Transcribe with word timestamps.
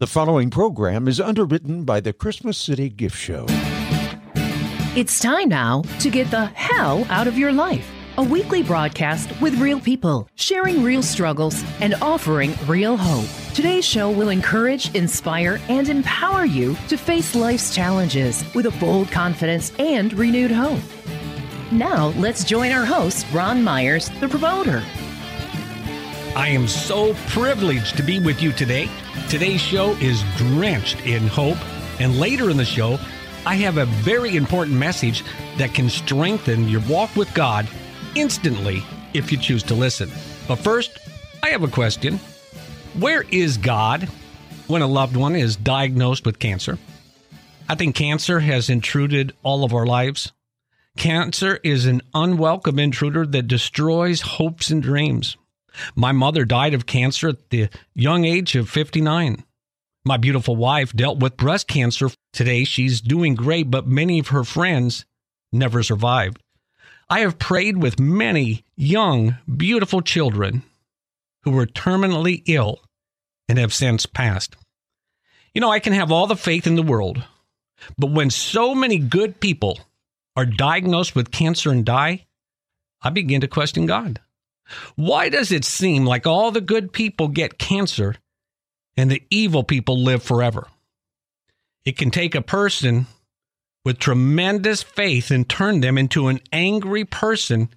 The 0.00 0.06
following 0.06 0.48
program 0.48 1.08
is 1.08 1.20
underwritten 1.20 1.82
by 1.82 1.98
the 1.98 2.12
Christmas 2.12 2.56
City 2.56 2.88
Gift 2.88 3.16
Show. 3.16 3.46
It's 4.94 5.18
time 5.18 5.48
now 5.48 5.82
to 5.98 6.08
get 6.08 6.30
the 6.30 6.46
hell 6.46 7.04
out 7.10 7.26
of 7.26 7.36
your 7.36 7.50
life. 7.50 7.84
A 8.16 8.22
weekly 8.22 8.62
broadcast 8.62 9.28
with 9.40 9.58
real 9.58 9.80
people, 9.80 10.28
sharing 10.36 10.84
real 10.84 11.02
struggles 11.02 11.64
and 11.80 11.96
offering 12.00 12.54
real 12.68 12.96
hope. 12.96 13.28
Today's 13.54 13.84
show 13.84 14.08
will 14.08 14.28
encourage, 14.28 14.94
inspire, 14.94 15.58
and 15.68 15.88
empower 15.88 16.44
you 16.44 16.76
to 16.86 16.96
face 16.96 17.34
life's 17.34 17.74
challenges 17.74 18.44
with 18.54 18.66
a 18.66 18.78
bold 18.78 19.10
confidence 19.10 19.72
and 19.80 20.12
renewed 20.12 20.52
hope. 20.52 20.78
Now, 21.72 22.10
let's 22.10 22.44
join 22.44 22.70
our 22.70 22.84
host, 22.84 23.26
Ron 23.32 23.64
Myers, 23.64 24.10
the 24.20 24.28
promoter. 24.28 24.80
I 26.36 26.50
am 26.50 26.68
so 26.68 27.14
privileged 27.30 27.96
to 27.96 28.04
be 28.04 28.20
with 28.20 28.40
you 28.40 28.52
today. 28.52 28.88
Today's 29.28 29.60
show 29.60 29.90
is 29.96 30.24
drenched 30.38 31.04
in 31.06 31.26
hope, 31.26 31.58
and 32.00 32.18
later 32.18 32.48
in 32.48 32.56
the 32.56 32.64
show, 32.64 32.98
I 33.44 33.56
have 33.56 33.76
a 33.76 33.84
very 33.84 34.36
important 34.36 34.78
message 34.78 35.22
that 35.58 35.74
can 35.74 35.90
strengthen 35.90 36.66
your 36.66 36.80
walk 36.88 37.14
with 37.14 37.32
God 37.34 37.68
instantly 38.14 38.82
if 39.12 39.30
you 39.30 39.36
choose 39.36 39.62
to 39.64 39.74
listen. 39.74 40.10
But 40.48 40.56
first, 40.56 40.98
I 41.42 41.50
have 41.50 41.62
a 41.62 41.68
question. 41.68 42.18
Where 42.98 43.26
is 43.30 43.58
God 43.58 44.04
when 44.66 44.80
a 44.80 44.86
loved 44.86 45.14
one 45.14 45.36
is 45.36 45.56
diagnosed 45.56 46.24
with 46.24 46.38
cancer? 46.38 46.78
I 47.68 47.74
think 47.74 47.96
cancer 47.96 48.40
has 48.40 48.70
intruded 48.70 49.34
all 49.42 49.62
of 49.62 49.74
our 49.74 49.84
lives. 49.84 50.32
Cancer 50.96 51.60
is 51.62 51.84
an 51.84 52.00
unwelcome 52.14 52.78
intruder 52.78 53.26
that 53.26 53.46
destroys 53.46 54.22
hopes 54.22 54.70
and 54.70 54.82
dreams. 54.82 55.36
My 55.94 56.12
mother 56.12 56.44
died 56.44 56.74
of 56.74 56.86
cancer 56.86 57.28
at 57.28 57.50
the 57.50 57.68
young 57.94 58.24
age 58.24 58.54
of 58.54 58.68
59. 58.68 59.44
My 60.04 60.16
beautiful 60.16 60.56
wife 60.56 60.92
dealt 60.92 61.18
with 61.20 61.36
breast 61.36 61.68
cancer. 61.68 62.10
Today 62.32 62.64
she's 62.64 63.00
doing 63.00 63.34
great, 63.34 63.70
but 63.70 63.86
many 63.86 64.18
of 64.18 64.28
her 64.28 64.44
friends 64.44 65.04
never 65.52 65.82
survived. 65.82 66.38
I 67.10 67.20
have 67.20 67.38
prayed 67.38 67.78
with 67.78 67.98
many 67.98 68.64
young, 68.76 69.38
beautiful 69.54 70.02
children 70.02 70.62
who 71.42 71.50
were 71.50 71.66
terminally 71.66 72.42
ill 72.46 72.80
and 73.48 73.58
have 73.58 73.72
since 73.72 74.06
passed. 74.06 74.56
You 75.54 75.60
know, 75.60 75.70
I 75.70 75.80
can 75.80 75.94
have 75.94 76.12
all 76.12 76.26
the 76.26 76.36
faith 76.36 76.66
in 76.66 76.76
the 76.76 76.82
world, 76.82 77.24
but 77.96 78.10
when 78.10 78.30
so 78.30 78.74
many 78.74 78.98
good 78.98 79.40
people 79.40 79.80
are 80.36 80.46
diagnosed 80.46 81.14
with 81.14 81.30
cancer 81.30 81.70
and 81.70 81.84
die, 81.84 82.26
I 83.02 83.10
begin 83.10 83.40
to 83.40 83.48
question 83.48 83.86
God. 83.86 84.20
Why 84.96 85.28
does 85.28 85.52
it 85.52 85.64
seem 85.64 86.04
like 86.04 86.26
all 86.26 86.50
the 86.50 86.60
good 86.60 86.92
people 86.92 87.28
get 87.28 87.58
cancer 87.58 88.16
and 88.96 89.10
the 89.10 89.22
evil 89.30 89.64
people 89.64 89.98
live 90.02 90.22
forever? 90.22 90.66
It 91.84 91.96
can 91.96 92.10
take 92.10 92.34
a 92.34 92.42
person 92.42 93.06
with 93.84 93.98
tremendous 93.98 94.82
faith 94.82 95.30
and 95.30 95.48
turn 95.48 95.80
them 95.80 95.96
into 95.96 96.28
an 96.28 96.40
angry 96.52 97.04
person 97.04 97.70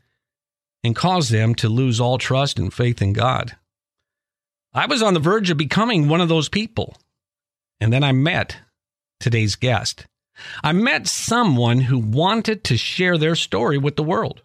and 0.84 0.96
cause 0.96 1.30
them 1.30 1.56
to 1.56 1.70
lose 1.70 2.02
all 2.02 2.18
trust 2.18 2.60
and 2.60 2.74
faith 2.74 3.02
in 3.02 3.14
God. 3.14 3.56
I 4.74 4.88
was 4.88 5.02
on 5.02 5.14
the 5.14 5.20
verge 5.20 5.50
of 5.50 5.58
becoming 5.58 6.08
one 6.08 6.22
of 6.22 6.30
those 6.30 6.50
people. 6.50 6.96
And 7.80 7.92
then 7.92 8.04
I 8.04 8.12
met 8.12 8.58
today's 9.20 9.56
guest. 9.56 10.06
I 10.64 10.72
met 10.72 11.08
someone 11.08 11.82
who 11.82 12.00
wanted 12.00 12.64
to 12.66 12.78
share 12.78 13.18
their 13.18 13.36
story 13.36 13.78
with 13.78 13.96
the 13.96 14.04
world. 14.04 14.42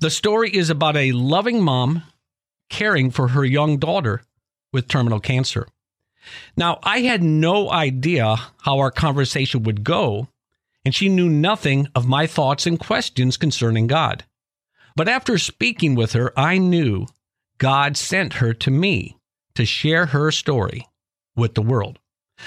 The 0.00 0.10
story 0.10 0.50
is 0.50 0.70
about 0.70 0.96
a 0.96 1.12
loving 1.12 1.62
mom 1.62 2.02
caring 2.68 3.10
for 3.10 3.28
her 3.28 3.44
young 3.44 3.78
daughter 3.78 4.22
with 4.72 4.88
terminal 4.88 5.20
cancer. 5.20 5.66
Now, 6.56 6.78
I 6.82 7.00
had 7.00 7.22
no 7.22 7.70
idea 7.70 8.36
how 8.62 8.78
our 8.78 8.90
conversation 8.90 9.62
would 9.62 9.84
go, 9.84 10.28
and 10.84 10.94
she 10.94 11.08
knew 11.08 11.28
nothing 11.28 11.88
of 11.94 12.06
my 12.06 12.26
thoughts 12.26 12.66
and 12.66 12.78
questions 12.78 13.36
concerning 13.36 13.86
God. 13.86 14.24
But 14.94 15.08
after 15.08 15.38
speaking 15.38 15.94
with 15.94 16.12
her, 16.12 16.32
I 16.38 16.58
knew 16.58 17.06
God 17.58 17.96
sent 17.96 18.34
her 18.34 18.52
to 18.54 18.70
me 18.70 19.16
to 19.54 19.64
share 19.64 20.06
her 20.06 20.30
story 20.30 20.86
with 21.34 21.54
the 21.54 21.62
world. 21.62 21.98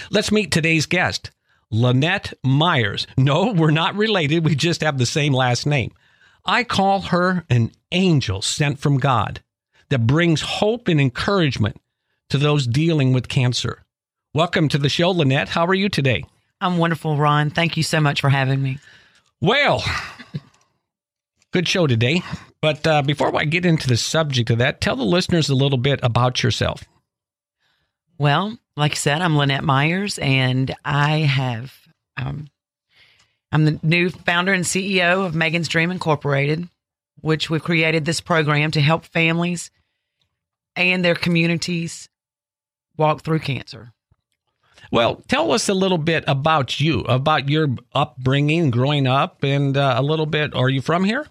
Let's 0.09 0.31
meet 0.31 0.51
today's 0.51 0.85
guest, 0.85 1.31
Lynette 1.69 2.33
Myers. 2.43 3.07
No, 3.17 3.51
we're 3.51 3.71
not 3.71 3.95
related. 3.95 4.45
We 4.45 4.55
just 4.55 4.81
have 4.81 4.97
the 4.97 5.05
same 5.05 5.33
last 5.33 5.65
name. 5.65 5.91
I 6.45 6.63
call 6.63 7.01
her 7.01 7.45
an 7.49 7.71
angel 7.91 8.41
sent 8.41 8.79
from 8.79 8.97
God 8.97 9.41
that 9.89 10.07
brings 10.07 10.41
hope 10.41 10.87
and 10.87 10.99
encouragement 10.99 11.79
to 12.29 12.37
those 12.37 12.65
dealing 12.65 13.13
with 13.13 13.27
cancer. 13.27 13.83
Welcome 14.33 14.67
to 14.69 14.77
the 14.77 14.89
show, 14.89 15.11
Lynette. 15.11 15.49
How 15.49 15.65
are 15.65 15.73
you 15.73 15.89
today? 15.89 16.23
I'm 16.59 16.77
wonderful, 16.77 17.17
Ron. 17.17 17.49
Thank 17.49 17.77
you 17.77 17.83
so 17.83 17.99
much 17.99 18.21
for 18.21 18.29
having 18.29 18.61
me. 18.61 18.79
Well, 19.39 19.83
good 21.51 21.67
show 21.67 21.85
today. 21.85 22.21
But 22.61 22.85
uh, 22.87 23.01
before 23.01 23.35
I 23.35 23.45
get 23.45 23.65
into 23.65 23.87
the 23.87 23.97
subject 23.97 24.49
of 24.49 24.59
that, 24.59 24.81
tell 24.81 24.95
the 24.95 25.03
listeners 25.03 25.49
a 25.49 25.55
little 25.55 25.77
bit 25.77 25.99
about 26.01 26.43
yourself. 26.43 26.83
Well, 28.17 28.57
like 28.77 28.91
I 28.93 28.95
said, 28.95 29.21
I'm 29.21 29.35
Lynette 29.35 29.63
Myers, 29.63 30.19
and 30.19 30.73
I 30.85 31.19
have 31.19 31.73
um, 32.17 32.47
I'm 33.51 33.65
the 33.65 33.79
new 33.83 34.09
founder 34.09 34.53
and 34.53 34.63
CEO 34.63 35.25
of 35.25 35.33
Meghan's 35.33 35.67
Dream 35.67 35.91
Incorporated, 35.91 36.69
which 37.19 37.49
we've 37.49 37.63
created 37.63 38.05
this 38.05 38.21
program 38.21 38.71
to 38.71 38.81
help 38.81 39.05
families 39.05 39.71
and 40.75 41.03
their 41.03 41.15
communities 41.15 42.09
walk 42.97 43.21
through 43.21 43.39
cancer. 43.39 43.93
Well, 44.91 45.21
tell 45.27 45.51
us 45.51 45.69
a 45.69 45.73
little 45.73 45.97
bit 45.97 46.23
about 46.27 46.79
you, 46.79 47.01
about 47.01 47.49
your 47.49 47.69
upbringing, 47.93 48.71
growing 48.71 49.07
up, 49.07 49.43
and 49.43 49.77
uh, 49.77 49.95
a 49.97 50.01
little 50.01 50.25
bit. 50.25 50.53
Are 50.55 50.69
you 50.69 50.81
from 50.81 51.03
here? 51.03 51.27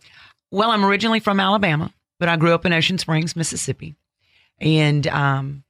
Well, 0.51 0.71
I'm 0.71 0.85
originally 0.85 1.21
from 1.21 1.41
Alabama, 1.41 1.93
but 2.19 2.29
I 2.29 2.37
grew 2.37 2.55
up 2.55 2.65
in 2.65 2.73
Ocean 2.73 2.99
Springs, 2.99 3.37
Mississippi, 3.37 3.97
and 4.59 5.07
um, 5.09 5.65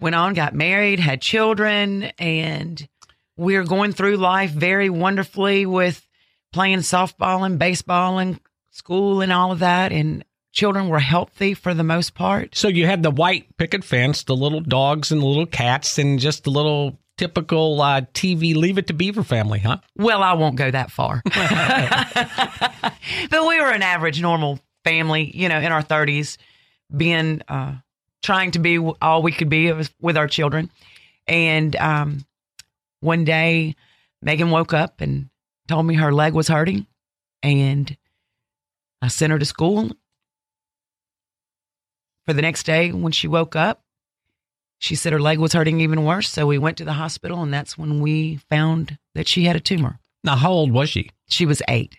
went 0.00 0.14
on, 0.14 0.34
got 0.34 0.54
married, 0.54 1.00
had 1.00 1.20
children, 1.20 2.04
and 2.18 2.88
we're 3.36 3.64
going 3.64 3.92
through 3.92 4.16
life 4.16 4.50
very 4.50 4.90
wonderfully 4.90 5.66
with 5.66 6.06
playing 6.52 6.78
softball 6.78 7.46
and 7.46 7.58
baseball 7.58 8.18
and 8.18 8.40
school 8.70 9.20
and 9.20 9.32
all 9.32 9.52
of 9.52 9.60
that. 9.60 9.92
And 9.92 10.24
children 10.52 10.88
were 10.88 11.00
healthy 11.00 11.54
for 11.54 11.74
the 11.74 11.84
most 11.84 12.14
part. 12.14 12.54
So 12.54 12.68
you 12.68 12.86
had 12.86 13.02
the 13.02 13.10
white 13.10 13.56
picket 13.56 13.84
fence, 13.84 14.24
the 14.24 14.36
little 14.36 14.60
dogs 14.60 15.10
and 15.10 15.22
the 15.22 15.26
little 15.26 15.46
cats, 15.46 15.98
and 15.98 16.18
just 16.18 16.44
the 16.44 16.50
little 16.50 16.98
typical 17.16 17.80
uh, 17.80 18.02
TV 18.14 18.54
Leave 18.54 18.78
It 18.78 18.86
to 18.88 18.94
Beaver 18.94 19.22
family, 19.22 19.60
huh? 19.60 19.78
Well, 19.96 20.22
I 20.22 20.34
won't 20.34 20.56
go 20.56 20.70
that 20.70 20.90
far. 20.90 21.22
but 23.30 23.48
we 23.48 23.60
were 23.60 23.70
an 23.70 23.82
average, 23.82 24.20
normal 24.20 24.60
family, 24.84 25.30
you 25.34 25.48
know, 25.48 25.58
in 25.58 25.72
our 25.72 25.82
30s, 25.82 26.36
being, 26.94 27.42
uh, 27.48 27.76
trying 28.22 28.50
to 28.52 28.58
be 28.58 28.78
all 28.78 29.22
we 29.22 29.32
could 29.32 29.48
be 29.48 29.72
with 30.00 30.16
our 30.16 30.28
children. 30.28 30.70
And 31.26 31.74
um, 31.76 32.24
one 33.02 33.24
day, 33.24 33.74
Meghan 34.24 34.50
woke 34.50 34.72
up 34.72 35.00
and 35.00 35.28
told 35.68 35.86
me 35.86 35.96
her 35.96 36.12
leg 36.12 36.34
was 36.34 36.48
hurting, 36.48 36.86
and 37.42 37.96
I 39.02 39.08
sent 39.08 39.32
her 39.32 39.38
to 39.38 39.44
school. 39.44 39.90
For 42.24 42.32
the 42.32 42.42
next 42.42 42.64
day, 42.64 42.92
when 42.92 43.12
she 43.12 43.26
woke 43.26 43.56
up, 43.56 43.82
she 44.78 44.94
said 44.94 45.12
her 45.12 45.20
leg 45.20 45.38
was 45.38 45.52
hurting 45.52 45.80
even 45.80 46.04
worse. 46.04 46.28
So 46.28 46.46
we 46.46 46.58
went 46.58 46.76
to 46.78 46.84
the 46.84 46.92
hospital, 46.92 47.42
and 47.42 47.52
that's 47.52 47.76
when 47.76 48.00
we 48.00 48.36
found 48.48 48.98
that 49.14 49.26
she 49.26 49.44
had 49.44 49.56
a 49.56 49.60
tumor. 49.60 49.98
Now, 50.22 50.36
how 50.36 50.52
old 50.52 50.70
was 50.70 50.88
she? 50.88 51.10
She 51.28 51.44
was 51.44 51.62
eight. 51.68 51.96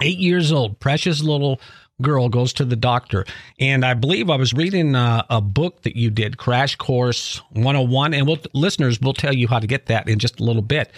Eight 0.00 0.18
years 0.18 0.52
old, 0.52 0.80
precious 0.80 1.22
little 1.22 1.60
girl 2.00 2.28
goes 2.28 2.52
to 2.54 2.64
the 2.64 2.76
doctor. 2.76 3.24
And 3.58 3.84
I 3.84 3.94
believe 3.94 4.30
I 4.30 4.36
was 4.36 4.52
reading 4.52 4.94
uh, 4.94 5.24
a 5.28 5.40
book 5.40 5.82
that 5.82 5.96
you 5.96 6.10
did, 6.10 6.38
Crash 6.38 6.76
Course 6.76 7.38
101. 7.50 8.14
And 8.14 8.26
we'll, 8.26 8.38
listeners 8.54 9.00
will 9.00 9.14
tell 9.14 9.34
you 9.34 9.48
how 9.48 9.58
to 9.58 9.66
get 9.66 9.86
that 9.86 10.08
in 10.08 10.18
just 10.18 10.40
a 10.40 10.44
little 10.44 10.62
bit. 10.62 10.92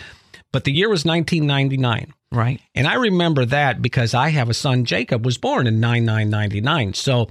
But 0.53 0.65
the 0.65 0.73
year 0.73 0.89
was 0.89 1.05
1999. 1.05 2.13
Right. 2.33 2.61
And 2.75 2.87
I 2.87 2.95
remember 2.95 3.45
that 3.47 3.83
because 3.83 4.15
I 4.15 4.31
have 4.31 4.49
a 4.49 4.55
son, 4.55 4.85
Jacob, 4.85 5.25
was 5.25 5.39
born 5.39 5.67
in 5.67 5.81
9999. 5.81 6.95
So 6.95 7.29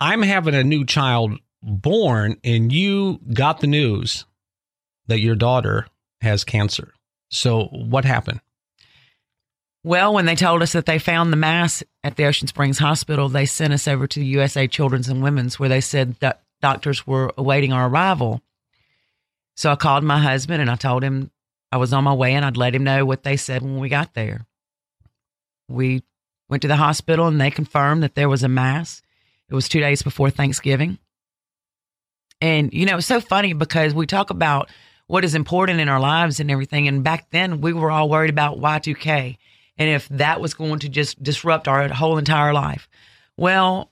I'm 0.00 0.22
having 0.22 0.54
a 0.54 0.64
new 0.64 0.84
child 0.84 1.38
born, 1.62 2.36
and 2.42 2.72
you 2.72 3.20
got 3.32 3.60
the 3.60 3.66
news 3.66 4.26
that 5.06 5.20
your 5.20 5.36
daughter 5.36 5.86
has 6.20 6.44
cancer. 6.44 6.92
So 7.30 7.64
what 7.66 8.04
happened? 8.04 8.40
Well, 9.84 10.14
when 10.14 10.26
they 10.26 10.36
told 10.36 10.62
us 10.62 10.72
that 10.72 10.86
they 10.86 11.00
found 11.00 11.32
the 11.32 11.36
mass 11.36 11.82
at 12.04 12.16
the 12.16 12.24
Ocean 12.26 12.46
Springs 12.46 12.78
Hospital, 12.78 13.28
they 13.28 13.46
sent 13.46 13.72
us 13.72 13.88
over 13.88 14.06
to 14.06 14.20
the 14.20 14.26
USA 14.26 14.68
Children's 14.68 15.08
and 15.08 15.22
Women's 15.22 15.58
where 15.58 15.68
they 15.68 15.80
said 15.80 16.14
that 16.20 16.42
doctors 16.60 17.04
were 17.04 17.32
awaiting 17.36 17.72
our 17.72 17.88
arrival. 17.88 18.40
So 19.56 19.72
I 19.72 19.76
called 19.76 20.04
my 20.04 20.18
husband 20.18 20.62
and 20.62 20.70
I 20.70 20.76
told 20.76 21.02
him 21.02 21.32
I 21.72 21.78
was 21.78 21.92
on 21.92 22.04
my 22.04 22.14
way 22.14 22.34
and 22.34 22.44
I'd 22.44 22.56
let 22.56 22.74
him 22.74 22.84
know 22.84 23.04
what 23.04 23.24
they 23.24 23.36
said 23.36 23.62
when 23.62 23.78
we 23.78 23.88
got 23.88 24.14
there. 24.14 24.46
We 25.68 26.04
went 26.48 26.62
to 26.62 26.68
the 26.68 26.76
hospital 26.76 27.26
and 27.26 27.40
they 27.40 27.50
confirmed 27.50 28.04
that 28.04 28.14
there 28.14 28.28
was 28.28 28.44
a 28.44 28.48
mass. 28.48 29.02
It 29.48 29.54
was 29.54 29.68
two 29.68 29.80
days 29.80 30.02
before 30.02 30.30
Thanksgiving. 30.30 30.98
And, 32.40 32.72
you 32.72 32.86
know, 32.86 32.98
it's 32.98 33.06
so 33.06 33.20
funny 33.20 33.52
because 33.52 33.94
we 33.94 34.06
talk 34.06 34.30
about 34.30 34.70
what 35.08 35.24
is 35.24 35.34
important 35.34 35.80
in 35.80 35.88
our 35.88 36.00
lives 36.00 36.38
and 36.38 36.50
everything. 36.50 36.86
And 36.86 37.02
back 37.02 37.30
then 37.30 37.60
we 37.60 37.72
were 37.72 37.90
all 37.90 38.08
worried 38.08 38.30
about 38.30 38.60
Y2K 38.60 39.38
and 39.78 39.88
if 39.88 40.08
that 40.10 40.40
was 40.40 40.54
going 40.54 40.80
to 40.80 40.88
just 40.88 41.22
disrupt 41.22 41.68
our 41.68 41.88
whole 41.88 42.18
entire 42.18 42.52
life. 42.52 42.88
Well, 43.36 43.90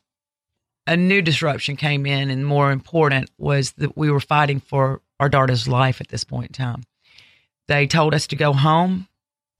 a 0.86 0.96
new 0.96 1.22
disruption 1.22 1.76
came 1.76 2.06
in, 2.06 2.30
and 2.30 2.44
more 2.44 2.72
important 2.72 3.30
was 3.38 3.72
that 3.72 3.96
we 3.96 4.10
were 4.10 4.20
fighting 4.20 4.60
for 4.60 5.00
our 5.18 5.28
daughter's 5.28 5.68
life 5.68 6.00
at 6.00 6.08
this 6.08 6.24
point 6.24 6.48
in 6.58 6.64
time. 6.64 6.82
They 7.68 7.86
told 7.86 8.14
us 8.14 8.26
to 8.28 8.36
go 8.36 8.52
home, 8.52 9.06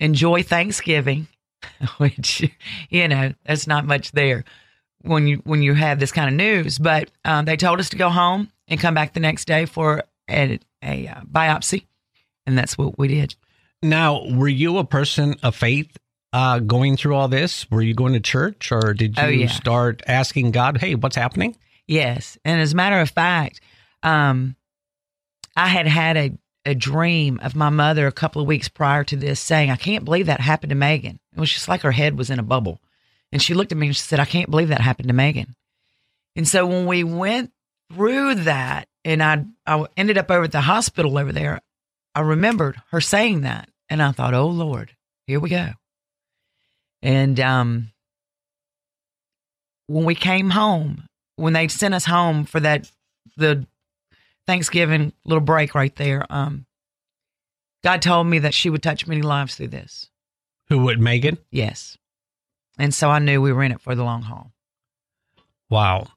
enjoy 0.01 0.43
Thanksgiving, 0.43 1.29
which 1.99 2.51
you 2.91 3.09
know 3.09 3.33
that's 3.45 3.67
not 3.67 3.87
much 3.87 4.13
there 4.13 4.45
when 5.03 5.27
you 5.27 5.41
when 5.45 5.63
you 5.63 5.75
have 5.75 6.01
this 6.01 6.13
kind 6.13 6.29
of 6.29 6.35
news. 6.35 6.79
But 6.79 7.11
um, 7.25 7.45
they 7.45 7.57
told 7.57 7.81
us 7.81 7.91
to 7.91 7.97
go 7.97 8.11
home 8.11 8.51
and 8.67 8.81
come 8.81 8.95
back 8.95 9.13
the 9.13 9.21
next 9.21 9.47
day 9.47 9.67
for 9.67 10.03
a, 10.29 10.59
a 10.83 11.09
uh, 11.09 11.21
biopsy, 11.23 11.87
and 12.47 12.59
that's 12.59 12.77
what 12.77 12.99
we 12.99 13.09
did. 13.09 13.37
Now, 13.83 14.27
were 14.29 14.49
you 14.49 14.79
a 14.79 14.85
person 14.85 15.37
of 15.43 15.55
faith 15.55 15.97
uh, 16.33 16.59
going 16.61 16.97
through 16.97 17.15
all 17.15 17.29
this? 17.29 17.69
Were 17.71 17.83
you 17.83 17.95
going 17.95 18.13
to 18.13 18.21
church, 18.21 18.71
or 18.73 18.95
did 18.95 19.17
you 19.17 19.23
Oh, 19.23 19.29
yeah. 19.29 19.49
start 19.49 20.03
asking 20.07 20.53
God, 20.53 20.79
"Hey, 20.79 20.95
what's 20.95 21.17
happening"? 21.17 21.57
Yes, 21.87 22.39
and 22.45 22.61
as 22.61 22.73
a 22.73 22.77
matter 22.77 23.01
of 23.01 23.11
fact, 23.11 23.61
um, 24.03 24.57
I 25.57 25.69
had 25.69 25.87
had 25.87 26.17
a 26.17 26.33
a 26.67 26.75
dream 26.75 27.41
of 27.43 27.57
my 27.57 27.71
mother 27.71 28.07
a 28.07 28.13
couple 28.13 28.43
of 28.43 28.47
weeks 28.47 28.69
prior 28.69 29.03
to 29.05 29.17
this, 29.17 29.41
saying, 29.41 29.71
"I 29.71 29.77
can't 29.77 30.05
believe 30.05 30.27
that 30.27 30.41
happened 30.41 30.71
to 30.71 30.77
Meghan." 30.77 31.19
It 31.35 31.41
was 31.41 31.51
just 31.53 31.69
like 31.69 31.81
her 31.83 31.93
head 31.93 32.17
was 32.19 32.29
in 32.31 32.39
a 32.39 32.43
bubble, 32.45 32.81
and 33.33 33.41
she 33.43 33.55
looked 33.55 33.73
at 33.73 33.79
me 33.79 33.87
and 33.89 33.97
she 33.97 34.03
said, 34.03 34.21
"I 34.21 34.25
can't 34.27 34.51
believe 34.51 34.69
that 34.69 34.81
happened 34.83 35.09
to 35.09 35.15
Meghan." 35.15 35.55
And 36.37 36.47
so 36.47 36.67
when 36.67 36.87
we 36.87 37.03
went 37.03 37.51
through 37.93 38.37
that, 38.37 38.89
and 39.05 39.23
I 39.23 39.45
I 39.67 39.87
ended 39.97 40.19
up 40.19 40.31
over 40.31 40.45
at 40.45 40.53
the 40.53 40.61
hospital 40.61 41.19
over 41.19 41.33
there, 41.33 41.61
I 42.15 42.21
remembered 42.21 42.81
her 42.91 43.01
saying 43.01 43.41
that, 43.41 43.69
and 43.89 44.03
I 44.03 44.13
thought, 44.13 44.35
"Oh 44.35 44.47
Lord, 44.47 44.95
here 45.27 45.41
we 45.41 45.49
go." 45.49 45.71
And 47.03 47.41
um, 47.41 47.93
when 49.87 50.05
we 50.05 50.15
came 50.15 50.51
home, 50.51 51.07
when 51.37 51.53
they 51.53 51.69
sent 51.69 51.95
us 51.95 52.05
home 52.05 52.45
for 52.45 52.61
that 52.61 52.91
the 53.37 53.67
Thanksgiving 54.47 55.13
little 55.25 55.41
break 55.41 55.75
right 55.75 55.95
there, 55.97 56.27
um, 56.31 56.67
God 57.83 58.03
told 58.03 58.27
me 58.27 58.41
that 58.41 58.55
she 58.55 58.69
would 58.69 58.83
touch 58.83 59.07
many 59.07 59.23
lives 59.23 59.55
through 59.55 59.69
this. 59.69 60.11
Who 60.69 60.81
would 60.85 60.99
Meghan? 61.01 61.39
Yes. 61.51 61.97
And 62.79 62.95
so 62.95 63.11
I 63.11 63.19
knew 63.19 63.41
we 63.41 63.53
were 63.53 63.63
in 63.63 63.73
it 63.73 63.81
for 63.81 63.95
the 63.95 64.05
long 64.05 64.23
haul. 64.23 64.53
Wow. 65.69 66.09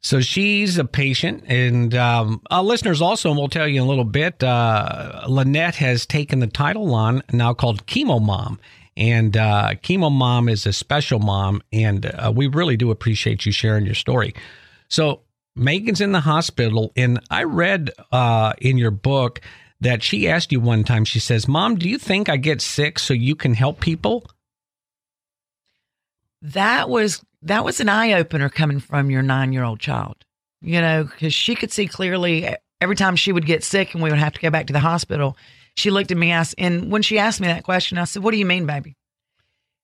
So 0.00 0.20
she's 0.20 0.76
a 0.76 0.84
patient, 0.84 1.44
and 1.46 1.94
um, 1.94 2.42
our 2.50 2.62
listeners 2.62 3.00
also, 3.00 3.30
and 3.30 3.38
we'll 3.38 3.48
tell 3.48 3.66
you 3.66 3.80
in 3.80 3.86
a 3.86 3.88
little 3.88 4.04
bit. 4.04 4.42
Uh, 4.42 5.24
Lynette 5.26 5.76
has 5.76 6.04
taken 6.04 6.40
the 6.40 6.46
title 6.46 6.94
on 6.94 7.22
now 7.32 7.54
called 7.54 7.86
Chemo 7.86 8.20
Mom, 8.20 8.60
and 8.96 9.36
uh, 9.36 9.70
Chemo 9.82 10.10
Mom 10.10 10.48
is 10.48 10.66
a 10.66 10.72
special 10.72 11.18
mom, 11.18 11.62
and 11.72 12.06
uh, 12.06 12.32
we 12.34 12.46
really 12.46 12.76
do 12.76 12.90
appreciate 12.90 13.44
you 13.44 13.52
sharing 13.52 13.84
your 13.84 13.94
story. 13.94 14.34
So 14.88 15.22
Meghan's 15.58 16.00
in 16.00 16.12
the 16.12 16.20
hospital, 16.20 16.92
and 16.96 17.20
I 17.30 17.44
read 17.44 17.90
uh, 18.12 18.54
in 18.60 18.78
your 18.78 18.90
book 18.90 19.40
that 19.80 20.02
she 20.02 20.28
asked 20.28 20.52
you 20.52 20.60
one 20.60 20.84
time. 20.84 21.04
She 21.04 21.20
says, 21.20 21.48
"Mom, 21.48 21.76
do 21.76 21.88
you 21.88 21.98
think 21.98 22.28
I 22.28 22.36
get 22.36 22.60
sick 22.60 22.98
so 22.98 23.14
you 23.14 23.34
can 23.34 23.54
help 23.54 23.80
people?" 23.80 24.26
That 26.42 26.88
was 26.88 27.24
that 27.42 27.64
was 27.64 27.80
an 27.80 27.88
eye 27.88 28.12
opener 28.12 28.48
coming 28.48 28.80
from 28.80 29.10
your 29.10 29.22
nine 29.22 29.52
year 29.52 29.64
old 29.64 29.80
child. 29.80 30.16
You 30.60 30.80
know, 30.80 31.04
because 31.04 31.34
she 31.34 31.54
could 31.54 31.72
see 31.72 31.86
clearly 31.86 32.56
every 32.80 32.96
time 32.96 33.16
she 33.16 33.32
would 33.32 33.46
get 33.46 33.62
sick 33.62 33.94
and 33.94 34.02
we 34.02 34.10
would 34.10 34.18
have 34.18 34.32
to 34.32 34.40
go 34.40 34.50
back 34.50 34.66
to 34.66 34.72
the 34.72 34.80
hospital. 34.80 35.36
She 35.76 35.90
looked 35.90 36.10
at 36.10 36.16
me, 36.16 36.30
asked, 36.30 36.54
and 36.58 36.90
when 36.90 37.02
she 37.02 37.18
asked 37.18 37.40
me 37.40 37.48
that 37.48 37.64
question, 37.64 37.98
I 37.98 38.04
said, 38.04 38.22
"What 38.22 38.30
do 38.30 38.38
you 38.38 38.46
mean, 38.46 38.66
baby?" 38.66 38.96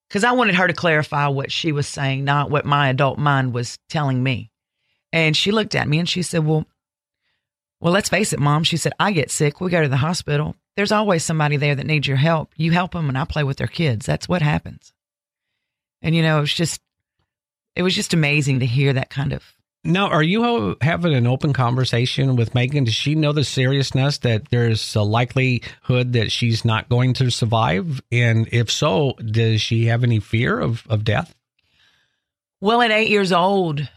Because 0.09 0.25
I 0.25 0.33
wanted 0.33 0.57
her 0.57 0.67
to 0.67 0.73
clarify 0.73 1.29
what 1.29 1.53
she 1.53 1.73
was 1.73 1.87
saying, 1.87 2.25
not 2.25 2.51
what 2.51 2.65
my 2.65 2.89
adult 2.89 3.19
mind 3.19 3.53
was 3.53 3.79
telling 3.89 4.23
me. 4.23 4.51
And 5.13 5.37
she 5.37 5.51
looked 5.51 5.75
at 5.75 5.89
me 5.89 5.99
and 5.99 6.09
she 6.09 6.23
said, 6.23 6.45
"Well, 6.45 6.67
well, 7.81 7.93
let's 7.93 8.09
face 8.09 8.33
it, 8.33 8.41
mom." 8.41 8.65
She 8.65 8.77
said, 8.77 8.93
"I 9.01 9.13
get 9.13 9.31
sick, 9.31 9.61
we 9.61 9.71
go 9.71 9.83
to 9.83 9.89
the 9.89 9.97
hospital. 9.97 10.57
There's 10.77 10.93
always 10.93 11.25
somebody 11.25 11.57
there 11.57 11.75
that 11.75 11.87
needs 11.87 12.07
your 12.07 12.17
help. 12.17 12.53
You 12.57 12.71
help 12.71 12.93
them, 12.93 13.09
and 13.09 13.19
I 13.19 13.25
play 13.25 13.43
with 13.45 13.57
their 13.57 13.67
kids. 13.67 14.07
That's 14.07 14.29
what 14.29 14.43
happens." 14.43 14.93
And 16.03 16.15
you 16.15 16.23
know, 16.23 16.39
it 16.39 16.43
was 16.43 16.55
just 16.55 16.81
it 17.75 17.83
was 17.83 17.95
just 17.95 18.15
amazing 18.15 18.61
to 18.61 18.67
hear 18.67 18.93
that 18.93 19.11
kind 19.11 19.33
of 19.33 19.45
Now, 19.83 20.09
are 20.09 20.23
you 20.23 20.77
having 20.83 21.15
an 21.15 21.27
open 21.27 21.55
conversation 21.55 22.37
with 22.37 22.53
Meghan? 22.53 22.85
Does 22.85 22.95
she 22.95 23.15
know 23.15 23.33
the 23.33 23.45
seriousness 23.45 24.19
that 24.19 24.51
there's 24.51 24.95
a 24.95 25.03
likelihood 25.03 26.13
that 26.13 26.31
she's 26.31 26.67
not 26.67 26.91
going 26.91 27.15
to 27.15 27.31
survive? 27.31 28.03
And 28.13 28.47
if 28.53 28.71
so, 28.71 29.15
does 29.15 29.63
she 29.63 29.87
have 29.87 30.05
any 30.05 30.21
fear 30.21 30.61
of, 30.61 30.87
of 30.91 31.03
death? 31.03 31.35
Well, 32.61 32.83
at 32.83 32.91
eight 32.91 33.09
years 33.09 33.33
old, 33.33 33.89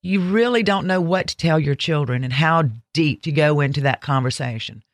you 0.00 0.20
really 0.20 0.62
don't 0.62 0.86
know 0.86 1.00
what 1.00 1.28
to 1.28 1.36
tell 1.36 1.58
your 1.58 1.74
children 1.74 2.22
and 2.22 2.32
how 2.32 2.70
deep 2.92 3.22
to 3.22 3.32
go 3.32 3.60
into 3.60 3.80
that 3.80 4.00
conversation. 4.00 4.84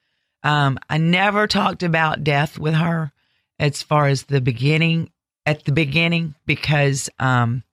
Um, 0.43 0.79
I 0.89 0.97
never 0.97 1.47
talked 1.47 1.83
about 1.83 2.25
death 2.25 2.59
with 2.59 2.75
her 2.75 3.13
as 3.59 3.83
far 3.83 4.07
as 4.07 4.23
the 4.23 4.41
beginning, 4.41 5.11
at 5.45 5.65
the 5.65 5.73
beginning, 5.73 6.35
because 6.47 7.11
um, 7.19 7.65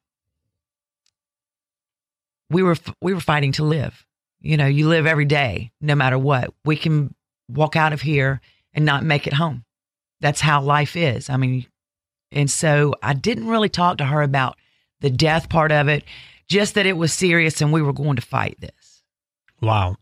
we 2.50 2.64
were 2.64 2.76
we 3.02 3.14
were 3.14 3.20
fighting 3.20 3.52
to 3.54 3.64
live. 3.64 4.06
You 4.42 4.58
know, 4.58 4.68
you 4.68 4.88
live 4.88 5.06
every 5.06 5.26
day, 5.26 5.72
no 5.82 5.96
matter 5.96 6.18
what. 6.18 6.54
We 6.64 6.76
can 6.76 7.16
walk 7.50 7.76
out 7.76 7.94
of 7.94 8.02
here 8.02 8.42
and 8.74 8.86
not 8.86 9.04
make 9.04 9.28
it 9.28 9.34
home. 9.34 9.64
That's 10.22 10.42
how 10.42 10.62
life 10.62 10.96
is. 10.96 11.30
I 11.30 11.38
mean, 11.38 11.66
and 12.32 12.50
so 12.50 12.94
I 13.02 13.14
didn't 13.14 13.48
really 13.48 13.70
talk 13.70 13.98
to 13.98 14.06
her 14.06 14.22
about 14.22 14.58
the 15.00 15.10
death 15.10 15.50
part 15.50 15.72
of 15.72 15.88
it, 15.88 16.04
just 16.48 16.76
that 16.76 16.86
it 16.86 16.98
was 16.98 17.14
serious 17.14 17.62
and 17.62 17.72
we 17.72 17.82
were 17.82 17.94
going 17.94 18.18
to 18.18 18.22
fight 18.22 18.60
this. 18.60 19.04
Wow. 19.62 19.98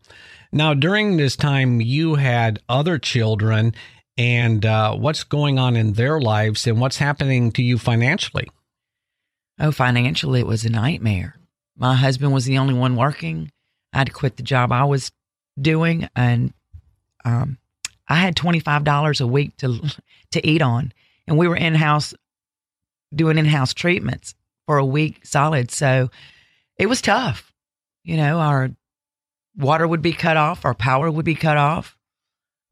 Now, 0.52 0.74
during 0.74 1.16
this 1.16 1.36
time, 1.36 1.80
you 1.80 2.14
had 2.14 2.60
other 2.68 2.98
children, 2.98 3.74
and 4.16 4.64
uh, 4.64 4.94
what's 4.94 5.24
going 5.24 5.58
on 5.58 5.74
in 5.76 5.94
their 5.94 6.20
lives 6.20 6.66
and 6.66 6.80
what's 6.80 6.98
happening 6.98 7.50
to 7.52 7.62
you 7.62 7.78
financially? 7.78 8.48
Oh, 9.58 9.72
financially, 9.72 10.40
it 10.40 10.46
was 10.46 10.64
a 10.64 10.70
nightmare. 10.70 11.36
My 11.76 11.94
husband 11.94 12.32
was 12.32 12.44
the 12.44 12.58
only 12.58 12.74
one 12.74 12.96
working. 12.96 13.50
I 13.92 13.98
had 13.98 14.06
to 14.08 14.12
quit 14.12 14.36
the 14.36 14.42
job 14.42 14.72
I 14.72 14.84
was 14.84 15.12
doing, 15.60 16.08
and 16.14 16.52
um, 17.24 17.58
I 18.08 18.16
had 18.16 18.36
twenty 18.36 18.60
five 18.60 18.84
dollars 18.84 19.20
a 19.20 19.26
week 19.26 19.56
to 19.58 19.80
to 20.32 20.46
eat 20.46 20.62
on, 20.62 20.92
and 21.26 21.38
we 21.38 21.48
were 21.48 21.56
in 21.56 21.74
house 21.74 22.14
doing 23.14 23.38
in 23.38 23.46
house 23.46 23.74
treatments 23.74 24.34
for 24.66 24.78
a 24.78 24.84
week 24.84 25.24
solid. 25.24 25.70
So 25.70 26.10
it 26.78 26.86
was 26.86 27.00
tough. 27.00 27.52
You 28.02 28.16
know, 28.16 28.38
our 28.38 28.70
water 29.56 29.86
would 29.86 30.02
be 30.02 30.12
cut 30.12 30.36
off, 30.36 30.64
our 30.64 30.74
power 30.74 31.10
would 31.10 31.24
be 31.24 31.34
cut 31.34 31.56
off. 31.56 31.96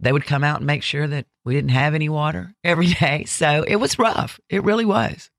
They 0.00 0.12
would 0.12 0.26
come 0.26 0.42
out 0.42 0.58
and 0.58 0.66
make 0.66 0.82
sure 0.82 1.06
that 1.06 1.26
we 1.44 1.54
didn't 1.54 1.70
have 1.70 1.94
any 1.94 2.08
water 2.08 2.54
every 2.64 2.86
day. 3.00 3.24
So 3.24 3.64
it 3.66 3.76
was 3.76 3.98
rough. 3.98 4.40
It 4.48 4.64
really 4.64 4.84
was. 4.84 5.30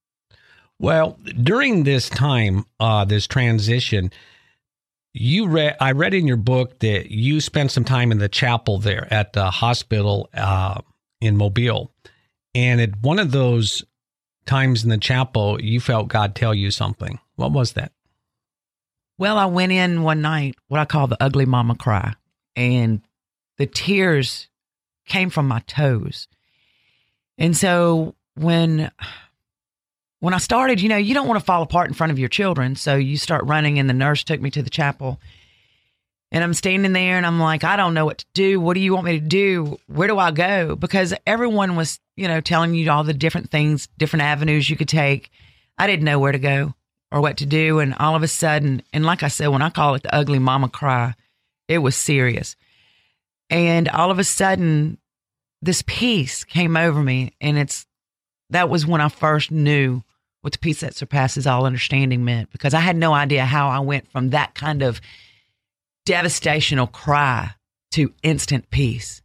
Well, 0.84 1.18
during 1.42 1.86
this 1.86 2.10
time, 2.10 2.66
uh, 2.78 3.06
this 3.06 3.26
transition, 3.26 4.12
you 5.14 5.48
read. 5.48 5.78
I 5.80 5.94
read 5.94 6.14
in 6.14 6.28
your 6.28 6.36
book 6.36 6.80
that 6.80 7.10
you 7.10 7.40
spent 7.40 7.72
some 7.72 7.86
time 7.86 8.12
in 8.12 8.18
the 8.18 8.28
chapel 8.28 8.80
there 8.80 9.08
at 9.10 9.32
the 9.32 9.50
hospital 9.50 10.30
uh, 10.34 10.82
in 11.22 11.38
Mobile, 11.38 11.90
and 12.54 12.82
at 12.82 13.02
one 13.02 13.20
of 13.20 13.32
those 13.32 13.86
times 14.46 14.84
in 14.84 14.90
the 14.90 14.98
chapel, 14.98 15.58
you 15.62 15.80
felt 15.80 16.10
God 16.10 16.36
tell 16.36 16.54
you 16.54 16.70
something. 16.70 17.18
What 17.38 17.54
was 17.54 17.72
that? 17.74 17.94
Well, 19.18 19.38
I 19.38 19.46
went 19.46 19.72
in 19.72 20.04
one 20.04 20.22
night, 20.22 20.56
what 20.68 20.82
I 20.82 20.86
call 20.86 21.08
the 21.08 21.24
ugly 21.24 21.46
mama 21.46 21.76
cry, 21.76 22.14
and 22.58 23.00
the 23.58 23.68
tears 23.68 24.50
came 25.06 25.30
from 25.30 25.48
my 25.48 25.62
toes. 25.62 26.28
And 27.38 27.56
so 27.56 28.16
when 28.36 28.92
when 30.24 30.34
I 30.34 30.38
started, 30.38 30.80
you 30.80 30.88
know, 30.88 30.96
you 30.96 31.14
don't 31.14 31.28
want 31.28 31.42
to 31.42 31.46
fall 31.46 31.64
apart 31.64 31.90
in 31.90 31.94
front 31.94 32.12
of 32.12 32.18
your 32.18 32.30
children, 32.30 32.78
so 32.78 32.96
you 32.96 33.18
start 33.18 33.44
running 33.44 33.78
and 33.78 33.90
the 33.90 33.94
nurse 33.94 34.24
took 34.24 34.40
me 34.40 34.50
to 34.52 34.62
the 34.62 34.70
chapel. 34.70 35.20
And 36.32 36.42
I'm 36.42 36.54
standing 36.54 36.94
there 36.94 37.18
and 37.18 37.26
I'm 37.26 37.42
like, 37.42 37.66
I 37.66 37.76
don't 37.76 37.94
know 37.94 38.06
what 38.06 38.20
to 38.20 38.26
do. 38.34 38.58
What 38.58 38.76
do 38.76 38.80
you 38.80 38.94
want 38.94 39.04
me 39.04 39.20
to 39.20 39.26
do? 39.26 39.76
Where 39.88 40.08
do 40.08 40.18
I 40.18 40.32
go? 40.32 40.78
Because 40.78 41.14
everyone 41.28 41.76
was, 41.76 42.00
you 42.16 42.30
know, 42.30 42.40
telling 42.40 42.74
you 42.74 42.90
all 42.90 43.04
the 43.04 43.14
different 43.14 43.52
things, 43.52 43.90
different 43.98 44.24
avenues 44.24 44.70
you 44.70 44.78
could 44.78 44.88
take. 44.88 45.30
I 45.78 45.88
didn't 45.88 46.06
know 46.06 46.20
where 46.20 46.32
to 46.32 46.40
go 46.40 46.74
or 47.12 47.20
what 47.20 47.36
to 47.40 47.46
do. 47.46 47.80
And 47.80 47.94
all 47.96 48.16
of 48.16 48.24
a 48.24 48.30
sudden, 48.30 48.82
and 48.94 49.06
like 49.06 49.24
I 49.24 49.28
said, 49.28 49.48
when 49.48 49.62
I 49.62 49.72
call 49.72 49.96
it 49.96 50.04
the 50.04 50.16
ugly 50.16 50.40
mama 50.40 50.70
cry, 50.70 51.16
it 51.68 51.80
was 51.80 51.98
serious. 51.98 52.56
And 53.50 53.90
all 53.90 54.10
of 54.10 54.20
a 54.20 54.24
sudden, 54.24 55.00
this 55.62 55.84
peace 55.86 56.46
came 56.46 56.78
over 56.78 57.04
me. 57.04 57.34
And 57.42 57.58
it's 57.58 57.86
that 58.52 58.70
was 58.70 58.86
when 58.86 59.02
I 59.02 59.10
first 59.10 59.52
knew 59.52 60.02
what 60.44 60.52
the 60.52 60.60
peace 60.60 60.82
that 60.82 60.94
surpasses 60.94 61.48
all 61.48 61.66
understanding 61.66 62.26
meant 62.26 62.52
because 62.52 62.74
I 62.74 62.82
had 62.82 62.98
no 62.98 63.14
idea 63.14 63.46
how 63.46 63.70
I 63.70 63.80
went 63.80 64.12
from 64.12 64.32
that 64.32 64.54
kind 64.54 64.82
of 64.82 65.00
devastational 66.06 66.92
cry 66.92 67.52
to 67.92 68.14
instant 68.24 68.70
peace. 68.70 69.22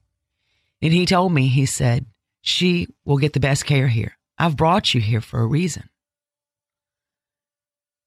And 0.80 0.92
he 0.92 1.06
told 1.06 1.32
me, 1.32 1.48
he 1.48 1.66
said, 1.66 2.06
She 2.42 2.86
will 3.04 3.18
get 3.18 3.32
the 3.32 3.40
best 3.40 3.66
care 3.66 3.88
here. 3.88 4.16
I've 4.38 4.56
brought 4.56 4.94
you 4.94 5.00
here 5.00 5.20
for 5.20 5.40
a 5.40 5.46
reason. 5.46 5.90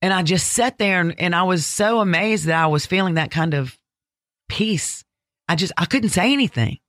And 0.01 0.13
I 0.13 0.23
just 0.23 0.47
sat 0.53 0.77
there 0.77 1.01
and, 1.01 1.19
and 1.19 1.35
I 1.35 1.43
was 1.43 1.65
so 1.65 1.99
amazed 1.99 2.45
that 2.45 2.63
I 2.63 2.67
was 2.67 2.85
feeling 2.85 3.15
that 3.15 3.29
kind 3.29 3.53
of 3.53 3.77
peace. 4.47 5.03
I 5.49 5.55
just, 5.55 5.73
I 5.77 5.83
couldn't 5.83 6.11
say 6.11 6.31
anything 6.31 6.79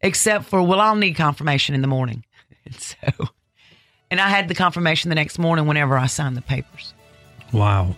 except 0.00 0.46
for, 0.46 0.62
well, 0.62 0.80
I'll 0.80 0.96
need 0.96 1.16
confirmation 1.16 1.74
in 1.74 1.82
the 1.82 1.86
morning. 1.86 2.24
And 2.64 2.74
so, 2.74 3.28
and 4.10 4.20
I 4.20 4.28
had 4.28 4.48
the 4.48 4.54
confirmation 4.54 5.08
the 5.08 5.14
next 5.14 5.38
morning 5.38 5.66
whenever 5.66 5.96
I 5.96 6.06
signed 6.06 6.36
the 6.36 6.42
papers. 6.42 6.94
Wow. 7.52 7.94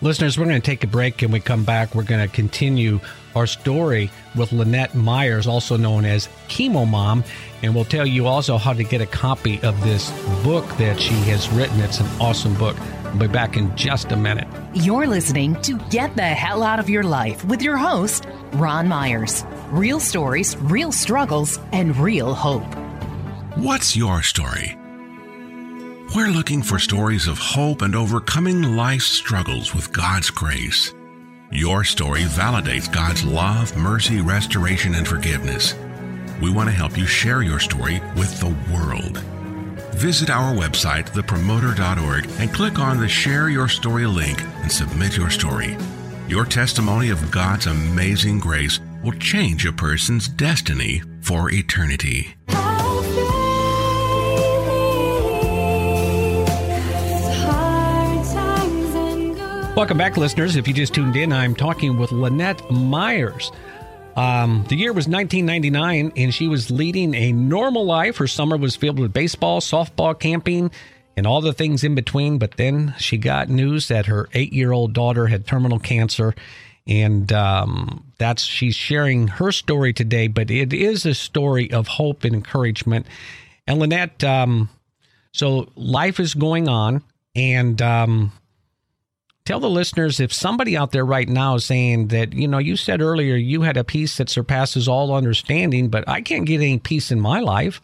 Listeners, 0.00 0.36
we're 0.36 0.46
going 0.46 0.60
to 0.60 0.66
take 0.66 0.82
a 0.82 0.88
break 0.88 1.22
and 1.22 1.32
we 1.32 1.38
come 1.38 1.62
back. 1.64 1.94
We're 1.94 2.02
going 2.02 2.26
to 2.26 2.34
continue 2.34 2.98
our 3.36 3.46
story 3.46 4.10
with 4.34 4.52
Lynette 4.52 4.96
Myers, 4.96 5.46
also 5.46 5.76
known 5.76 6.04
as 6.04 6.28
Chemo 6.48 6.88
Mom. 6.88 7.22
And 7.62 7.72
we'll 7.72 7.84
tell 7.84 8.04
you 8.04 8.26
also 8.26 8.58
how 8.58 8.72
to 8.72 8.82
get 8.82 9.00
a 9.00 9.06
copy 9.06 9.60
of 9.62 9.80
this 9.84 10.10
book 10.42 10.66
that 10.78 11.00
she 11.00 11.14
has 11.14 11.48
written. 11.50 11.78
It's 11.80 12.00
an 12.00 12.08
awesome 12.20 12.54
book. 12.54 12.76
We'll 13.04 13.18
be 13.18 13.26
back 13.28 13.56
in 13.56 13.74
just 13.76 14.10
a 14.10 14.16
minute. 14.16 14.48
You're 14.74 15.06
listening 15.06 15.54
to 15.62 15.78
Get 15.90 16.16
the 16.16 16.22
Hell 16.22 16.64
Out 16.64 16.80
of 16.80 16.90
Your 16.90 17.04
Life 17.04 17.44
with 17.44 17.62
your 17.62 17.76
host, 17.76 18.26
Ron 18.54 18.88
Myers. 18.88 19.44
Real 19.70 20.00
stories, 20.00 20.56
real 20.62 20.90
struggles, 20.90 21.60
and 21.70 21.96
real 21.96 22.34
hope. 22.34 22.66
What's 23.56 23.96
your 23.96 24.22
story? 24.22 24.76
We're 26.14 26.28
looking 26.28 26.62
for 26.62 26.78
stories 26.78 27.26
of 27.26 27.38
hope 27.38 27.80
and 27.80 27.96
overcoming 27.96 28.76
life's 28.76 29.06
struggles 29.06 29.74
with 29.74 29.94
God's 29.94 30.28
grace. 30.28 30.92
Your 31.50 31.84
story 31.84 32.24
validates 32.24 32.92
God's 32.92 33.24
love, 33.24 33.74
mercy, 33.78 34.20
restoration, 34.20 34.94
and 34.94 35.08
forgiveness. 35.08 35.74
We 36.42 36.50
want 36.50 36.68
to 36.68 36.74
help 36.74 36.98
you 36.98 37.06
share 37.06 37.40
your 37.40 37.58
story 37.58 38.02
with 38.14 38.38
the 38.40 38.54
world. 38.70 39.18
Visit 39.94 40.28
our 40.28 40.54
website, 40.54 41.08
thepromoter.org, 41.12 42.28
and 42.38 42.52
click 42.52 42.78
on 42.78 43.00
the 43.00 43.08
Share 43.08 43.48
Your 43.48 43.68
Story 43.68 44.04
link 44.04 44.42
and 44.60 44.70
submit 44.70 45.16
your 45.16 45.30
story. 45.30 45.78
Your 46.28 46.44
testimony 46.44 47.08
of 47.08 47.30
God's 47.30 47.68
amazing 47.68 48.38
grace 48.38 48.80
will 49.02 49.12
change 49.12 49.64
a 49.64 49.72
person's 49.72 50.28
destiny 50.28 51.02
for 51.22 51.50
eternity. 51.50 52.34
Welcome 59.74 59.96
back, 59.96 60.18
listeners. 60.18 60.56
If 60.56 60.68
you 60.68 60.74
just 60.74 60.92
tuned 60.92 61.16
in, 61.16 61.32
I'm 61.32 61.54
talking 61.54 61.96
with 61.96 62.12
Lynette 62.12 62.70
Myers. 62.70 63.50
Um, 64.16 64.66
the 64.68 64.76
year 64.76 64.92
was 64.92 65.08
1999, 65.08 66.12
and 66.14 66.34
she 66.34 66.46
was 66.46 66.70
leading 66.70 67.14
a 67.14 67.32
normal 67.32 67.86
life. 67.86 68.18
Her 68.18 68.26
summer 68.26 68.58
was 68.58 68.76
filled 68.76 68.98
with 68.98 69.14
baseball, 69.14 69.62
softball, 69.62 70.16
camping, 70.16 70.70
and 71.16 71.26
all 71.26 71.40
the 71.40 71.54
things 71.54 71.84
in 71.84 71.94
between. 71.94 72.36
But 72.36 72.58
then 72.58 72.94
she 72.98 73.16
got 73.16 73.48
news 73.48 73.88
that 73.88 74.04
her 74.06 74.28
eight 74.34 74.52
year 74.52 74.72
old 74.72 74.92
daughter 74.92 75.28
had 75.28 75.46
terminal 75.46 75.78
cancer. 75.78 76.34
And 76.86 77.32
um, 77.32 78.12
that's 78.18 78.42
she's 78.42 78.76
sharing 78.76 79.26
her 79.28 79.52
story 79.52 79.94
today, 79.94 80.28
but 80.28 80.50
it 80.50 80.74
is 80.74 81.06
a 81.06 81.14
story 81.14 81.72
of 81.72 81.86
hope 81.88 82.24
and 82.24 82.34
encouragement. 82.34 83.06
And 83.66 83.78
Lynette, 83.80 84.22
um, 84.22 84.68
so 85.32 85.70
life 85.76 86.20
is 86.20 86.34
going 86.34 86.68
on, 86.68 87.02
and 87.34 87.80
um, 87.80 88.32
tell 89.44 89.60
the 89.60 89.70
listeners 89.70 90.20
if 90.20 90.32
somebody 90.32 90.76
out 90.76 90.92
there 90.92 91.04
right 91.04 91.28
now 91.28 91.56
is 91.56 91.64
saying 91.64 92.08
that 92.08 92.32
you 92.32 92.46
know 92.46 92.58
you 92.58 92.76
said 92.76 93.00
earlier 93.00 93.36
you 93.36 93.62
had 93.62 93.76
a 93.76 93.84
peace 93.84 94.16
that 94.16 94.28
surpasses 94.28 94.88
all 94.88 95.14
understanding 95.14 95.88
but 95.88 96.08
i 96.08 96.20
can't 96.20 96.46
get 96.46 96.56
any 96.56 96.78
peace 96.78 97.10
in 97.10 97.20
my 97.20 97.40
life 97.40 97.80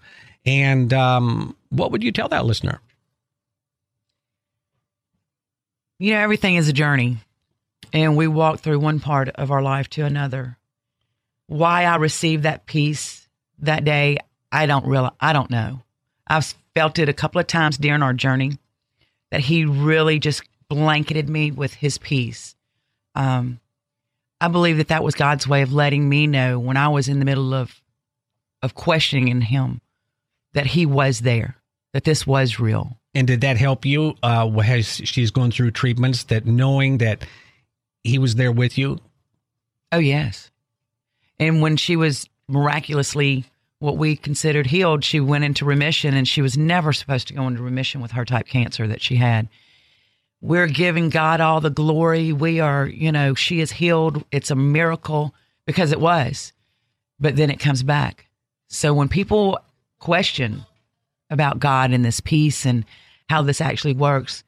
and 0.47 0.93
um, 0.93 1.57
what 1.71 1.91
would 1.93 2.03
you 2.03 2.13
tell 2.13 2.29
that 2.29 2.47
listener 2.47 2.81
You 5.99 6.13
know, 6.13 6.21
everything 6.21 6.55
is 6.55 6.69
a 6.69 6.73
journey, 6.73 7.17
and 7.93 8.17
we 8.17 8.29
walk 8.29 8.61
through 8.61 8.79
one 8.79 9.01
part 9.01 9.31
of 9.31 9.51
our 9.51 9.63
life 9.63 9.91
to 9.91 10.05
another. 10.05 10.57
Why 11.49 11.85
I 11.85 11.97
received 11.97 12.45
that 12.45 12.67
peace 12.67 13.29
that 13.61 13.85
day, 13.85 14.19
I 14.53 14.67
don't 14.67 14.87
realize. 14.87 15.15
I 15.21 15.33
don't 15.33 15.51
know. 15.51 15.83
I've 16.29 16.55
felt 16.75 17.01
it 17.01 17.09
a 17.09 17.15
couple 17.15 17.41
of 17.41 17.49
times 17.49 17.79
during 17.79 18.03
our 18.03 18.13
journey 18.13 18.59
that 19.33 19.41
He 19.41 19.65
really 19.65 20.21
just 20.21 20.43
blanketed 20.69 21.29
me 21.29 21.51
with 21.51 21.75
His 21.75 21.99
peace. 21.99 22.55
Um, 23.15 23.61
I 24.41 24.49
believe 24.49 24.77
that 24.77 24.89
that 24.89 25.03
was 25.03 25.15
God's 25.15 25.49
way 25.49 25.63
of 25.63 25.73
letting 25.73 26.09
me 26.09 26.27
know 26.27 26.59
when 26.59 26.77
I 26.77 26.89
was 26.89 27.09
in 27.09 27.19
the 27.19 27.25
middle 27.25 27.55
of 27.55 27.81
of 28.63 28.75
questioning 28.75 29.41
Him 29.41 29.81
that 30.53 30.67
He 30.67 30.87
was 30.87 31.21
there, 31.21 31.57
that 31.93 32.05
this 32.05 32.27
was 32.27 32.59
real. 32.59 32.99
and 33.15 33.27
did 33.27 33.41
that 33.41 33.57
help 33.57 33.85
you 33.85 34.15
uh, 34.23 34.49
as 34.65 34.87
she's 35.05 35.31
going 35.31 35.51
through 35.51 35.71
treatments 35.73 36.25
that 36.25 36.47
knowing 36.47 36.99
that 36.99 37.25
he 38.05 38.19
was 38.19 38.35
there 38.37 38.53
with 38.53 38.77
you 38.79 38.99
Oh, 39.91 39.99
yes. 39.99 40.51
And 41.41 41.63
when 41.63 41.77
she 41.79 41.97
was 41.97 42.29
miraculously 42.47 43.47
what 43.79 43.97
we 43.97 44.17
considered 44.17 44.67
healed, 44.67 45.03
she 45.05 45.19
went 45.21 45.45
into 45.45 45.65
remission 45.65 46.15
and 46.15 46.29
she 46.29 46.43
was 46.43 46.59
never 46.59 46.93
supposed 46.93 47.29
to 47.29 47.35
go 47.35 47.47
into 47.47 47.63
remission 47.63 48.01
with 48.03 48.11
her 48.13 48.25
type 48.25 48.47
cancer 48.47 48.87
that 48.87 49.01
she 49.01 49.17
had. 49.17 49.49
We're 50.41 50.69
giving 50.69 51.09
God 51.09 51.41
all 51.41 51.61
the 51.61 51.71
glory. 51.71 52.33
We 52.33 52.61
are, 52.61 52.87
you 52.87 53.11
know, 53.11 53.35
she 53.35 53.61
is 53.61 53.73
healed. 53.73 54.25
It's 54.31 54.51
a 54.51 54.57
miracle 54.57 55.35
because 55.67 55.91
it 55.93 56.01
was, 56.01 56.53
but 57.19 57.37
then 57.37 57.51
it 57.51 57.59
comes 57.59 57.83
back. 57.83 58.27
So 58.69 58.95
when 58.95 59.09
people 59.09 59.59
question 59.99 60.65
about 61.31 61.59
God 61.59 61.91
and 61.93 62.05
this 62.05 62.21
peace 62.21 62.65
and 62.65 62.85
how 63.29 63.43
this 63.43 63.61
actually 63.61 63.95
works, 63.95 64.45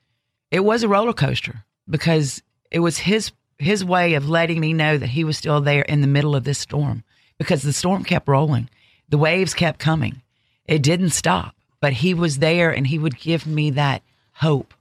it 0.50 0.61
was 0.61 0.82
a 0.82 0.88
roller 0.88 1.12
coaster 1.12 1.64
because 1.88 2.42
it 2.70 2.80
was 2.80 2.99
his 2.99 3.32
his 3.59 3.85
way 3.85 4.14
of 4.14 4.28
letting 4.28 4.59
me 4.59 4.73
know 4.73 4.97
that 4.97 5.11
he 5.11 5.23
was 5.23 5.37
still 5.37 5.61
there 5.61 5.82
in 5.82 6.00
the 6.00 6.06
middle 6.06 6.35
of 6.35 6.44
this 6.44 6.59
storm 6.59 7.04
because 7.37 7.62
the 7.62 7.75
storm 7.75 8.04
kept 8.04 8.26
rolling. 8.26 8.70
The 9.11 9.18
waves 9.18 9.52
kept 9.52 9.78
coming. 9.78 10.23
It 10.64 10.82
didn't 10.82 11.11
stop, 11.11 11.54
but 11.78 11.92
he 11.92 12.14
was 12.14 12.38
there 12.38 12.70
and 12.70 12.87
he 12.87 12.99
would 12.99 13.18
give 13.18 13.47
me 13.47 13.70
that 13.73 14.02
hope 14.32 14.73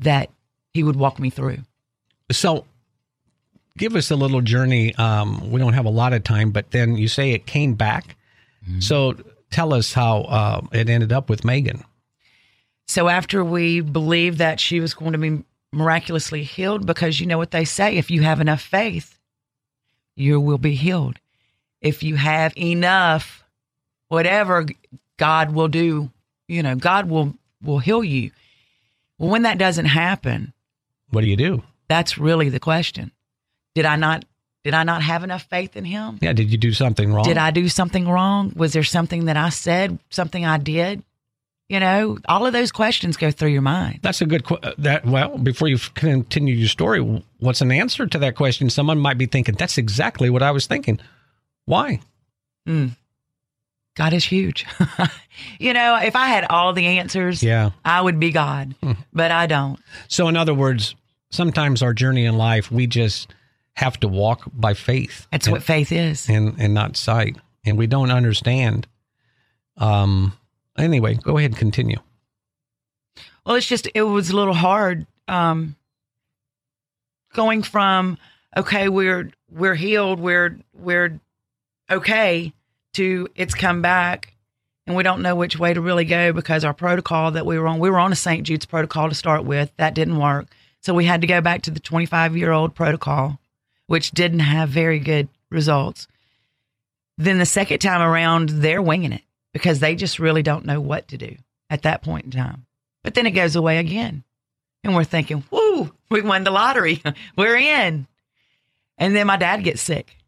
that 0.00 0.30
he 0.72 0.82
would 0.82 0.96
walk 0.96 1.18
me 1.18 1.30
through. 1.30 1.58
so 2.30 2.64
give 3.76 3.94
us 3.96 4.10
a 4.10 4.16
little 4.16 4.40
journey 4.40 4.94
um, 4.96 5.50
we 5.50 5.60
don't 5.60 5.74
have 5.74 5.84
a 5.86 5.90
lot 5.90 6.12
of 6.12 6.22
time 6.24 6.50
but 6.50 6.70
then 6.70 6.96
you 6.96 7.08
say 7.08 7.32
it 7.32 7.46
came 7.46 7.74
back 7.74 8.16
so 8.80 9.14
tell 9.50 9.74
us 9.74 9.92
how 9.92 10.22
uh, 10.22 10.60
it 10.72 10.88
ended 10.88 11.12
up 11.12 11.28
with 11.28 11.42
meghan 11.42 11.82
So 12.86 13.08
after 13.08 13.44
we 13.44 13.80
believed 13.80 14.38
that 14.38 14.58
she 14.60 14.80
was 14.80 14.94
going 14.94 15.12
to 15.12 15.18
be 15.18 15.44
miraculously 15.72 16.44
healed, 16.44 16.86
because 16.86 17.18
you 17.20 17.26
know 17.26 17.38
what 17.38 17.50
they 17.50 17.64
say, 17.64 17.96
if 17.96 18.10
you 18.10 18.22
have 18.22 18.40
enough 18.40 18.60
faith, 18.62 19.18
you 20.16 20.40
will 20.40 20.58
be 20.58 20.74
healed. 20.76 21.18
If 21.80 22.02
you 22.02 22.16
have 22.16 22.56
enough, 22.56 23.42
whatever 24.08 24.66
God 25.18 25.50
will 25.52 25.68
do, 25.68 26.10
you 26.48 26.62
know, 26.62 26.76
God 26.76 27.08
will 27.08 27.34
will 27.62 27.80
heal 27.80 28.04
you. 28.04 28.30
Well, 29.18 29.30
when 29.30 29.42
that 29.42 29.58
doesn't 29.58 29.86
happen, 29.86 30.52
what 31.10 31.20
do 31.22 31.28
you 31.28 31.36
do 31.36 31.62
that's 31.88 32.16
really 32.18 32.48
the 32.48 32.60
question. 32.60 33.12
Did 33.74 33.84
I 33.84 33.96
not 33.96 34.24
did 34.64 34.72
I 34.72 34.82
not 34.84 35.02
have 35.02 35.22
enough 35.24 35.42
faith 35.44 35.76
in 35.76 35.84
him? 35.84 36.18
yeah 36.22 36.32
did 36.32 36.50
you 36.50 36.58
do 36.58 36.72
something 36.72 37.12
wrong 37.12 37.24
Did 37.24 37.38
I 37.38 37.50
do 37.50 37.68
something 37.68 38.08
wrong? 38.08 38.52
Was 38.56 38.72
there 38.72 38.82
something 38.82 39.26
that 39.26 39.36
I 39.36 39.50
said, 39.50 39.98
something 40.10 40.44
I 40.44 40.58
did? 40.58 41.02
You 41.68 41.80
know, 41.80 42.18
all 42.28 42.46
of 42.46 42.52
those 42.52 42.72
questions 42.72 43.16
go 43.16 43.30
through 43.30 43.48
your 43.48 43.62
mind. 43.62 44.00
That's 44.02 44.20
a 44.20 44.26
good 44.26 44.44
que- 44.44 44.58
uh, 44.62 44.74
that. 44.78 45.06
Well, 45.06 45.38
before 45.38 45.66
you 45.66 45.78
continue 45.94 46.54
your 46.54 46.68
story, 46.68 47.00
what's 47.38 47.62
an 47.62 47.72
answer 47.72 48.06
to 48.06 48.18
that 48.18 48.36
question? 48.36 48.68
Someone 48.68 48.98
might 48.98 49.16
be 49.16 49.24
thinking, 49.24 49.54
"That's 49.54 49.78
exactly 49.78 50.28
what 50.28 50.42
I 50.42 50.50
was 50.50 50.66
thinking." 50.66 51.00
Why? 51.64 52.00
Hmm. 52.66 52.88
God 53.94 54.12
is 54.12 54.24
huge. 54.24 54.66
you 55.58 55.72
know, 55.72 55.96
if 55.96 56.16
I 56.16 56.28
had 56.28 56.44
all 56.50 56.72
the 56.72 56.86
answers, 56.86 57.42
Yeah. 57.42 57.70
I 57.84 58.00
would 58.00 58.18
be 58.18 58.32
God, 58.32 58.74
but 59.12 59.30
I 59.30 59.46
don't. 59.46 59.78
So, 60.08 60.28
in 60.28 60.36
other 60.36 60.54
words, 60.54 60.94
sometimes 61.30 61.82
our 61.82 61.94
journey 61.94 62.24
in 62.24 62.36
life, 62.36 62.70
we 62.72 62.86
just 62.86 63.32
have 63.74 63.98
to 64.00 64.08
walk 64.08 64.44
by 64.52 64.74
faith. 64.74 65.26
That's 65.30 65.46
and, 65.46 65.52
what 65.52 65.62
faith 65.62 65.92
is. 65.92 66.28
and 66.28 66.56
and 66.58 66.74
not 66.74 66.96
sight, 66.96 67.36
and 67.64 67.76
we 67.78 67.86
don't 67.86 68.10
understand. 68.10 68.86
Um. 69.76 70.32
Anyway, 70.76 71.14
go 71.14 71.38
ahead 71.38 71.52
and 71.52 71.58
continue. 71.58 71.98
Well, 73.46 73.54
it's 73.56 73.66
just 73.66 73.88
it 73.94 74.02
was 74.02 74.30
a 74.30 74.36
little 74.36 74.54
hard 74.54 75.06
um 75.28 75.76
going 77.32 77.62
from 77.62 78.18
okay, 78.56 78.88
we're 78.88 79.30
we're 79.50 79.74
healed, 79.74 80.18
we're 80.18 80.58
we're 80.72 81.20
okay 81.90 82.52
to 82.94 83.28
it's 83.34 83.54
come 83.54 83.82
back 83.82 84.34
and 84.86 84.96
we 84.96 85.02
don't 85.02 85.22
know 85.22 85.34
which 85.34 85.58
way 85.58 85.72
to 85.72 85.80
really 85.80 86.04
go 86.04 86.32
because 86.32 86.64
our 86.64 86.74
protocol 86.74 87.30
that 87.32 87.46
we 87.46 87.58
were 87.58 87.66
on, 87.66 87.78
we 87.78 87.90
were 87.90 87.98
on 87.98 88.12
a 88.12 88.16
St. 88.16 88.46
Jude's 88.46 88.66
protocol 88.66 89.08
to 89.08 89.14
start 89.14 89.44
with. 89.44 89.72
That 89.76 89.94
didn't 89.94 90.18
work. 90.18 90.46
So 90.80 90.92
we 90.92 91.06
had 91.06 91.22
to 91.22 91.26
go 91.26 91.40
back 91.40 91.62
to 91.62 91.70
the 91.70 91.80
25 91.80 92.36
year 92.36 92.52
old 92.52 92.74
protocol, 92.74 93.38
which 93.86 94.10
didn't 94.10 94.40
have 94.40 94.68
very 94.68 94.98
good 94.98 95.28
results. 95.50 96.06
Then 97.16 97.38
the 97.38 97.46
second 97.46 97.78
time 97.78 98.02
around, 98.02 98.50
they're 98.50 98.82
winging 98.82 99.12
it 99.12 99.22
because 99.52 99.78
they 99.78 99.94
just 99.94 100.18
really 100.18 100.42
don't 100.42 100.66
know 100.66 100.80
what 100.80 101.08
to 101.08 101.16
do 101.16 101.36
at 101.70 101.82
that 101.82 102.02
point 102.02 102.26
in 102.26 102.30
time. 102.32 102.66
But 103.02 103.14
then 103.14 103.26
it 103.26 103.30
goes 103.30 103.56
away 103.56 103.78
again. 103.78 104.24
And 104.82 104.94
we're 104.94 105.04
thinking, 105.04 105.44
whoo, 105.50 105.92
we 106.10 106.20
won 106.20 106.44
the 106.44 106.50
lottery. 106.50 107.02
we're 107.36 107.56
in. 107.56 108.06
And 108.98 109.16
then 109.16 109.26
my 109.26 109.36
dad 109.36 109.64
gets 109.64 109.80
sick. 109.80 110.18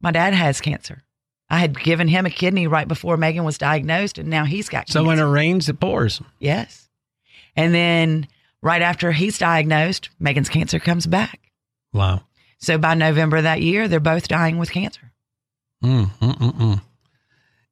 My 0.00 0.10
dad 0.10 0.32
has 0.32 0.60
cancer. 0.60 1.02
I 1.48 1.58
had 1.58 1.78
given 1.78 2.08
him 2.08 2.26
a 2.26 2.30
kidney 2.30 2.66
right 2.66 2.88
before 2.88 3.16
Meghan 3.16 3.44
was 3.44 3.58
diagnosed, 3.58 4.18
and 4.18 4.28
now 4.28 4.44
he's 4.44 4.68
got 4.68 4.88
So 4.88 5.00
cancer. 5.00 5.06
when 5.06 5.18
it 5.18 5.30
rains, 5.32 5.68
it 5.68 5.78
pours. 5.78 6.20
Yes. 6.40 6.88
And 7.54 7.72
then 7.72 8.26
right 8.62 8.82
after 8.82 9.12
he's 9.12 9.38
diagnosed, 9.38 10.10
Meghan's 10.20 10.48
cancer 10.48 10.78
comes 10.80 11.06
back. 11.06 11.40
Wow. 11.92 12.22
So 12.58 12.78
by 12.78 12.94
November 12.94 13.36
of 13.38 13.42
that 13.44 13.62
year, 13.62 13.86
they're 13.86 14.00
both 14.00 14.28
dying 14.28 14.58
with 14.58 14.70
cancer. 14.72 15.12
Mm, 15.84 16.10
mm, 16.18 16.38
mm, 16.38 16.52
mm. 16.54 16.82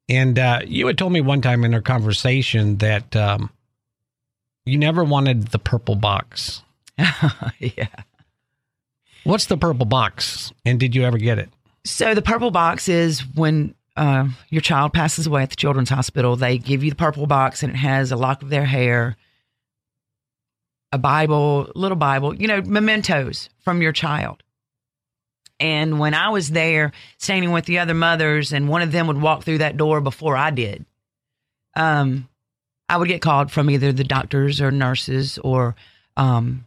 And 0.08 0.38
uh, 0.38 0.60
you 0.66 0.86
had 0.86 0.98
told 0.98 1.12
me 1.12 1.20
one 1.20 1.40
time 1.40 1.64
in 1.64 1.74
our 1.74 1.80
conversation 1.80 2.76
that 2.78 3.16
um, 3.16 3.50
you 4.66 4.78
never 4.78 5.02
wanted 5.02 5.48
the 5.48 5.58
purple 5.58 5.96
box. 5.96 6.62
yeah. 6.98 7.86
What's 9.24 9.46
the 9.46 9.56
purple 9.56 9.86
box? 9.86 10.52
And 10.64 10.78
did 10.78 10.94
you 10.94 11.02
ever 11.04 11.18
get 11.18 11.38
it? 11.38 11.48
So 11.84 12.14
the 12.14 12.22
purple 12.22 12.50
box 12.50 12.88
is 12.88 13.20
when 13.34 13.74
uh, 13.96 14.28
your 14.48 14.62
child 14.62 14.92
passes 14.92 15.26
away 15.26 15.42
at 15.42 15.50
the 15.50 15.56
children's 15.56 15.90
hospital. 15.90 16.36
They 16.36 16.58
give 16.58 16.82
you 16.82 16.90
the 16.90 16.96
purple 16.96 17.26
box, 17.26 17.62
and 17.62 17.72
it 17.72 17.76
has 17.76 18.10
a 18.10 18.16
lock 18.16 18.42
of 18.42 18.48
their 18.48 18.64
hair, 18.64 19.16
a 20.92 20.98
Bible, 20.98 21.70
little 21.74 21.96
Bible, 21.96 22.34
you 22.34 22.48
know, 22.48 22.62
mementos 22.62 23.48
from 23.60 23.82
your 23.82 23.92
child. 23.92 24.42
And 25.60 26.00
when 26.00 26.14
I 26.14 26.30
was 26.30 26.50
there, 26.50 26.92
standing 27.18 27.52
with 27.52 27.66
the 27.66 27.78
other 27.78 27.94
mothers, 27.94 28.52
and 28.52 28.68
one 28.68 28.82
of 28.82 28.92
them 28.92 29.06
would 29.06 29.20
walk 29.20 29.44
through 29.44 29.58
that 29.58 29.76
door 29.76 30.00
before 30.00 30.36
I 30.36 30.50
did, 30.50 30.84
um, 31.76 32.28
I 32.88 32.96
would 32.96 33.08
get 33.08 33.22
called 33.22 33.50
from 33.50 33.70
either 33.70 33.92
the 33.92 34.04
doctors 34.04 34.60
or 34.60 34.70
nurses 34.70 35.38
or 35.38 35.76
um, 36.16 36.66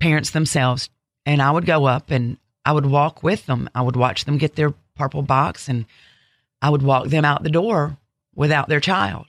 parents 0.00 0.30
themselves, 0.30 0.88
and 1.26 1.42
I 1.42 1.50
would 1.50 1.66
go 1.66 1.84
up 1.84 2.10
and 2.10 2.38
I 2.64 2.72
would 2.72 2.86
walk 2.86 3.22
with 3.22 3.46
them. 3.46 3.68
I 3.74 3.82
would 3.82 3.96
watch 3.96 4.24
them 4.24 4.38
get 4.38 4.54
their 4.56 4.70
purple 4.94 5.22
box, 5.22 5.68
and 5.68 5.86
I 6.60 6.70
would 6.70 6.82
walk 6.82 7.08
them 7.08 7.24
out 7.24 7.42
the 7.42 7.50
door 7.50 7.96
without 8.34 8.68
their 8.68 8.80
child. 8.80 9.26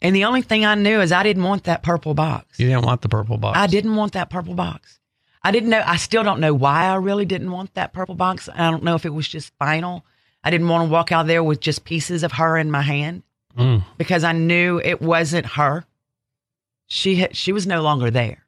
And 0.00 0.14
the 0.14 0.24
only 0.24 0.42
thing 0.42 0.64
I 0.64 0.76
knew 0.76 1.00
is 1.00 1.10
I 1.10 1.24
didn't 1.24 1.42
want 1.42 1.64
that 1.64 1.82
purple 1.82 2.14
box. 2.14 2.60
You 2.60 2.68
didn't 2.68 2.84
want 2.84 3.02
the 3.02 3.08
purple 3.08 3.36
box. 3.36 3.58
I 3.58 3.66
didn't 3.66 3.96
want 3.96 4.12
that 4.12 4.30
purple 4.30 4.54
box. 4.54 5.00
I 5.42 5.50
didn't 5.50 5.70
know. 5.70 5.82
I 5.84 5.96
still 5.96 6.22
don't 6.22 6.40
know 6.40 6.54
why 6.54 6.84
I 6.86 6.94
really 6.96 7.24
didn't 7.24 7.50
want 7.50 7.74
that 7.74 7.92
purple 7.92 8.14
box. 8.14 8.48
I 8.52 8.70
don't 8.70 8.84
know 8.84 8.94
if 8.94 9.04
it 9.04 9.12
was 9.14 9.26
just 9.26 9.52
final. 9.58 10.04
I 10.44 10.50
didn't 10.50 10.68
want 10.68 10.86
to 10.88 10.92
walk 10.92 11.10
out 11.10 11.26
there 11.26 11.42
with 11.42 11.58
just 11.60 11.84
pieces 11.84 12.22
of 12.22 12.32
her 12.32 12.56
in 12.56 12.70
my 12.70 12.82
hand 12.82 13.22
Mm. 13.56 13.84
because 13.96 14.22
I 14.22 14.30
knew 14.32 14.78
it 14.84 15.02
wasn't 15.02 15.44
her. 15.46 15.84
She 16.86 17.16
had, 17.16 17.34
she 17.36 17.50
was 17.52 17.66
no 17.66 17.82
longer 17.82 18.08
there. 18.08 18.44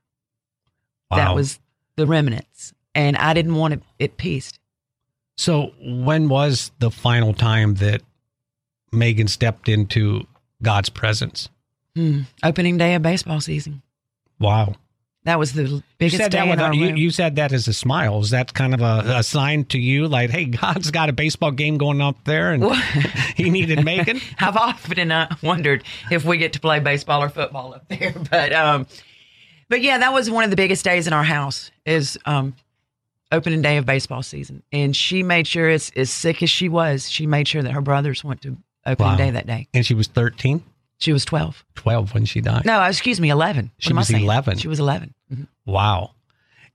Wow. 1.10 1.16
That 1.16 1.34
was 1.34 1.58
the 1.96 2.06
remnants, 2.06 2.72
and 2.94 3.16
I 3.16 3.34
didn't 3.34 3.54
want 3.54 3.74
it, 3.74 3.82
it 3.98 4.16
pieced. 4.16 4.58
So 5.36 5.72
when 5.80 6.28
was 6.28 6.70
the 6.78 6.90
final 6.90 7.32
time 7.32 7.74
that 7.76 8.02
Meghan 8.92 9.28
stepped 9.28 9.68
into 9.68 10.26
God's 10.62 10.90
presence? 10.90 11.48
Hmm. 11.96 12.22
Opening 12.42 12.76
day 12.76 12.94
of 12.94 13.02
baseball 13.02 13.40
season. 13.40 13.82
Wow. 14.38 14.74
That 15.24 15.38
was 15.38 15.52
the 15.52 15.82
biggest 15.98 16.14
you 16.14 16.18
said 16.18 16.30
day 16.30 16.38
that 16.38 16.44
in 16.44 16.50
without, 16.50 16.66
our 16.68 16.74
you, 16.74 16.86
room. 16.86 16.96
you 16.96 17.10
said 17.10 17.36
that 17.36 17.52
as 17.52 17.68
a 17.68 17.74
smile. 17.74 18.20
Is 18.20 18.30
that 18.30 18.54
kind 18.54 18.72
of 18.72 18.80
a, 18.80 19.18
a 19.18 19.22
sign 19.22 19.64
to 19.66 19.78
you, 19.78 20.08
like, 20.08 20.30
hey, 20.30 20.46
God's 20.46 20.90
got 20.90 21.10
a 21.10 21.12
baseball 21.12 21.50
game 21.50 21.76
going 21.76 22.00
up 22.00 22.24
there, 22.24 22.52
and 22.52 22.64
he 23.36 23.50
needed 23.50 23.80
Meghan? 23.80 24.22
I've 24.38 24.56
often 24.56 25.12
uh, 25.12 25.36
wondered 25.42 25.84
if 26.10 26.24
we 26.24 26.38
get 26.38 26.54
to 26.54 26.60
play 26.60 26.80
baseball 26.80 27.22
or 27.22 27.28
football 27.28 27.74
up 27.74 27.86
there, 27.88 28.14
but 28.30 28.54
um, 28.54 28.86
but 29.68 29.82
yeah, 29.82 29.98
that 29.98 30.12
was 30.14 30.30
one 30.30 30.44
of 30.44 30.48
the 30.48 30.56
biggest 30.56 30.86
days 30.86 31.06
in 31.06 31.12
our 31.12 31.24
house 31.24 31.70
is 31.84 32.18
um, 32.24 32.54
opening 33.32 33.62
day 33.62 33.76
of 33.76 33.86
baseball 33.86 34.22
season, 34.22 34.62
and 34.72 34.94
she 34.96 35.22
made 35.22 35.46
sure, 35.46 35.68
as 35.68 35.90
as 35.96 36.10
sick 36.10 36.42
as 36.42 36.50
she 36.50 36.68
was, 36.68 37.08
she 37.10 37.26
made 37.26 37.46
sure 37.48 37.62
that 37.62 37.72
her 37.72 37.80
brothers 37.80 38.22
went 38.24 38.42
to 38.42 38.56
opening 38.86 39.12
Wow. 39.12 39.16
day 39.16 39.30
that 39.30 39.46
day. 39.46 39.68
And 39.74 39.84
she 39.86 39.94
was 39.94 40.06
13, 40.08 40.62
She 40.98 41.12
was 41.12 41.24
twelve. 41.24 41.64
12 41.76 42.12
when 42.14 42.24
she 42.26 42.40
died. 42.40 42.64
No, 42.66 42.82
excuse 42.84 43.20
me, 43.20 43.30
eleven. 43.30 43.70
She 43.78 43.92
was 43.92 44.10
11. 44.10 44.58
She 44.58 44.68
was 44.68 44.78
11 44.80 45.14
Mhm. 45.32 45.46
Wow. 45.66 46.10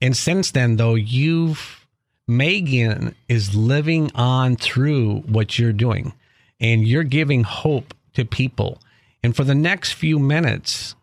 And 0.02 0.16
since 0.18 0.52
then, 0.52 0.76
though, 0.78 0.96
you've, 0.96 1.86
Meghan 2.30 3.14
is 3.30 3.56
living 3.56 4.12
on 4.16 4.56
through 4.56 5.18
what 5.28 5.58
you're 5.60 5.72
doing 5.74 6.14
and 6.60 6.88
you're 6.88 7.04
giving 7.04 7.44
hope 7.44 7.94
to 8.14 8.26
people. 8.26 8.80
And 9.24 9.36
for 9.36 9.44
the 9.44 9.56
next 9.56 9.94
few 9.94 10.18
minutes, 10.20 10.96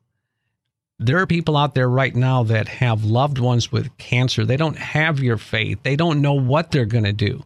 there 1.03 1.19
are 1.19 1.27
people 1.27 1.57
out 1.57 1.75
there 1.75 1.89
right 1.89 2.15
now 2.15 2.43
that 2.45 2.69
have 2.69 3.05
loved 3.05 3.39
ones 3.39 3.71
with 3.73 3.97
cancer. 3.99 4.45
They 4.45 4.57
don't 4.57 4.79
have 4.79 5.21
your 5.21 5.39
faith, 5.39 5.83
they 5.83 5.97
don't 5.97 6.23
know 6.23 6.35
what 6.35 6.71
they're 6.71 6.85
going 6.85 7.05
to 7.05 7.13
do. 7.13 7.45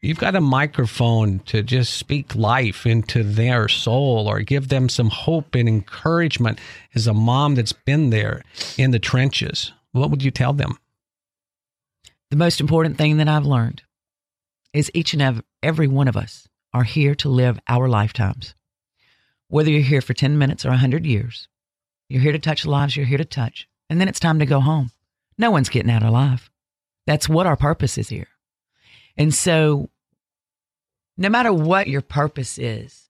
You've 0.00 0.18
got 0.18 0.36
a 0.36 0.40
microphone 0.40 1.38
to 1.46 1.62
just 1.62 1.94
speak 1.94 2.34
life 2.34 2.84
into 2.84 3.22
their 3.22 3.68
soul 3.68 4.28
or 4.28 4.40
give 4.40 4.68
them 4.68 4.90
some 4.90 5.08
hope 5.08 5.54
and 5.54 5.66
encouragement 5.66 6.58
as 6.94 7.06
a 7.06 7.14
mom 7.14 7.54
that's 7.54 7.72
been 7.72 8.10
there 8.10 8.42
in 8.76 8.90
the 8.90 8.98
trenches. 8.98 9.72
What 9.92 10.10
would 10.10 10.22
you 10.22 10.30
tell 10.30 10.52
them? 10.52 10.76
The 12.30 12.36
most 12.36 12.60
important 12.60 12.98
thing 12.98 13.16
that 13.16 13.28
I've 13.28 13.46
learned 13.46 13.82
is 14.74 14.90
each 14.92 15.14
and 15.14 15.42
every 15.62 15.88
one 15.88 16.08
of 16.08 16.18
us 16.18 16.48
are 16.74 16.84
here 16.84 17.14
to 17.14 17.30
live 17.30 17.58
our 17.66 17.88
lifetimes. 17.88 18.54
Whether 19.48 19.70
you're 19.70 19.80
here 19.80 20.02
for 20.02 20.12
10 20.12 20.36
minutes 20.36 20.66
or 20.66 20.70
100 20.70 21.06
years, 21.06 21.48
you're 22.08 22.22
here 22.22 22.32
to 22.32 22.38
touch 22.38 22.66
lives 22.66 22.96
you're 22.96 23.06
here 23.06 23.18
to 23.18 23.24
touch. 23.24 23.68
And 23.88 24.00
then 24.00 24.08
it's 24.08 24.20
time 24.20 24.38
to 24.38 24.46
go 24.46 24.60
home. 24.60 24.90
No 25.38 25.50
one's 25.50 25.68
getting 25.68 25.90
out 25.90 26.02
alive. 26.02 26.50
That's 27.06 27.28
what 27.28 27.46
our 27.46 27.56
purpose 27.56 27.98
is 27.98 28.08
here. 28.08 28.28
And 29.16 29.34
so, 29.34 29.90
no 31.16 31.28
matter 31.28 31.52
what 31.52 31.86
your 31.86 32.00
purpose 32.00 32.58
is, 32.58 33.08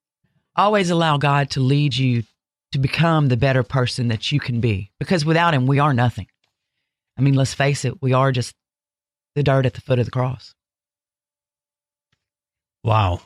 always 0.57 0.91
allow 0.91 1.17
God 1.17 1.51
to 1.51 1.61
lead 1.61 1.97
you 1.97 2.25
to 2.73 2.79
become 2.79 3.29
the 3.29 3.37
better 3.37 3.63
person 3.63 4.09
that 4.09 4.33
you 4.33 4.41
can 4.41 4.61
be. 4.61 4.91
Because 4.99 5.25
without 5.25 5.55
Him, 5.55 5.67
we 5.67 5.79
are 5.79 5.95
nothing. 5.95 6.27
I 7.17 7.23
mean, 7.23 7.35
let's 7.35 7.55
face 7.55 7.85
it, 7.85 8.03
we 8.03 8.13
are 8.13 8.33
just 8.33 8.55
the 9.35 9.43
dirt 9.43 9.67
at 9.67 9.75
the 9.75 9.81
foot 9.81 9.99
of 9.99 10.07
the 10.07 10.11
cross. 10.11 10.55
Wow. 12.83 13.21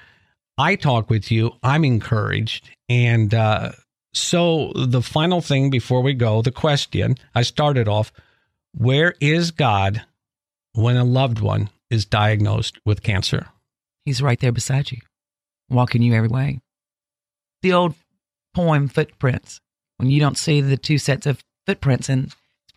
I 0.58 0.76
talk 0.76 1.08
with 1.08 1.30
you, 1.30 1.52
I'm 1.62 1.84
encouraged. 1.84 2.68
And 2.88 3.32
uh, 3.32 3.72
so, 4.12 4.72
the 4.74 5.02
final 5.02 5.40
thing 5.40 5.70
before 5.70 6.02
we 6.02 6.14
go, 6.14 6.42
the 6.42 6.52
question 6.52 7.16
I 7.34 7.42
started 7.42 7.88
off 7.88 8.12
where 8.72 9.14
is 9.20 9.50
God 9.50 10.04
when 10.74 10.96
a 10.96 11.04
loved 11.04 11.40
one 11.40 11.70
is 11.90 12.04
diagnosed 12.04 12.78
with 12.84 13.02
cancer? 13.02 13.48
He's 14.04 14.22
right 14.22 14.38
there 14.38 14.52
beside 14.52 14.92
you, 14.92 14.98
walking 15.70 16.02
you 16.02 16.14
every 16.14 16.28
way. 16.28 16.60
The 17.62 17.72
old 17.72 17.94
poem, 18.54 18.88
Footprints, 18.88 19.60
when 19.96 20.10
you 20.10 20.20
don't 20.20 20.38
see 20.38 20.60
the 20.60 20.76
two 20.76 20.98
sets 20.98 21.26
of 21.26 21.42
footprints, 21.66 22.08
and 22.08 22.34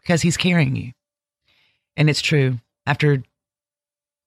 because 0.10 0.24
he's 0.24 0.38
carrying 0.38 0.76
you. 0.76 0.92
And 1.96 2.10
it's 2.10 2.20
true. 2.20 2.58
After 2.88 3.22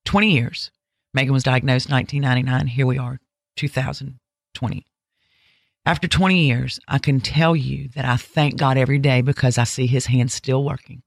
20 0.05 0.31
years, 0.31 0.71
Meghan 1.17 1.31
was 1.31 1.43
diagnosed 1.43 1.91
1999. 1.91 2.69
Here 2.69 2.87
we 2.87 2.99
are, 2.99 3.19
2020. 3.57 4.87
After 5.85 6.07
20 6.07 6.47
years, 6.47 6.79
I 6.87 6.99
can 6.99 7.21
tell 7.21 7.57
you 7.57 7.89
that 7.97 8.05
I 8.05 8.17
thank 8.17 8.59
God 8.59 8.77
every 8.77 9.01
day 9.01 9.23
because 9.23 9.59
I 9.59 9.65
see 9.65 9.89
his 9.89 10.07
hand 10.07 10.31
still 10.31 10.63
working. 10.63 11.03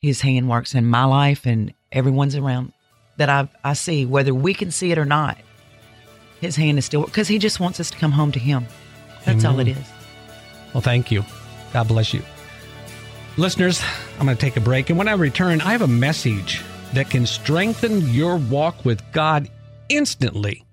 His 0.00 0.20
hand 0.20 0.48
works 0.48 0.76
in 0.76 0.86
my 0.86 1.04
life 1.04 1.44
and 1.44 1.74
everyone's 1.90 2.36
around 2.36 2.72
that 3.16 3.28
I, 3.28 3.48
I 3.64 3.72
see, 3.72 4.06
whether 4.06 4.32
we 4.32 4.54
can 4.54 4.70
see 4.70 4.92
it 4.92 4.98
or 4.98 5.04
not. 5.04 5.38
His 6.40 6.54
hand 6.54 6.78
is 6.78 6.84
still 6.84 7.02
because 7.02 7.26
he 7.26 7.40
just 7.40 7.58
wants 7.58 7.80
us 7.80 7.90
to 7.90 7.98
come 7.98 8.12
home 8.12 8.30
to 8.30 8.38
him. 8.38 8.64
That's 9.24 9.44
Amen. 9.44 9.46
all 9.46 9.58
it 9.58 9.66
is. 9.66 9.90
Well, 10.72 10.82
thank 10.82 11.10
you. 11.10 11.24
God 11.72 11.88
bless 11.88 12.14
you. 12.14 12.22
Listeners, 13.38 13.82
I'm 14.18 14.26
going 14.26 14.36
to 14.36 14.40
take 14.40 14.58
a 14.58 14.60
break. 14.60 14.90
And 14.90 14.98
when 14.98 15.08
I 15.08 15.14
return, 15.14 15.62
I 15.62 15.72
have 15.72 15.80
a 15.80 15.86
message 15.86 16.62
that 16.92 17.08
can 17.08 17.24
strengthen 17.24 18.06
your 18.10 18.36
walk 18.36 18.84
with 18.84 19.00
God 19.12 19.48
instantly 19.88 20.66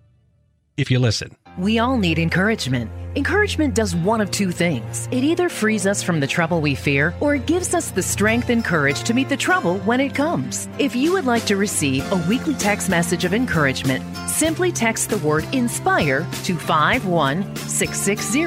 if 0.75 0.91
you 0.91 0.99
listen. 0.99 1.37
We 1.57 1.79
all 1.79 1.97
need 1.97 2.19
encouragement. 2.19 2.91
Encouragement 3.19 3.75
does 3.75 3.97
one 3.97 4.21
of 4.21 4.31
two 4.31 4.49
things. 4.49 5.09
It 5.11 5.25
either 5.25 5.49
frees 5.49 5.85
us 5.85 6.01
from 6.01 6.21
the 6.21 6.25
trouble 6.25 6.61
we 6.61 6.73
fear, 6.73 7.13
or 7.19 7.35
it 7.35 7.45
gives 7.45 7.73
us 7.73 7.91
the 7.91 8.01
strength 8.01 8.49
and 8.49 8.63
courage 8.63 9.03
to 9.03 9.13
meet 9.13 9.27
the 9.27 9.35
trouble 9.35 9.79
when 9.79 9.99
it 9.99 10.15
comes. 10.15 10.69
If 10.79 10.95
you 10.95 11.11
would 11.11 11.25
like 11.25 11.43
to 11.47 11.57
receive 11.57 12.09
a 12.13 12.25
weekly 12.29 12.53
text 12.53 12.87
message 12.87 13.25
of 13.25 13.33
encouragement, 13.33 14.05
simply 14.29 14.71
text 14.71 15.09
the 15.09 15.17
word 15.17 15.43
INSPIRE 15.51 16.25
to 16.45 16.55
51660. 16.55 18.45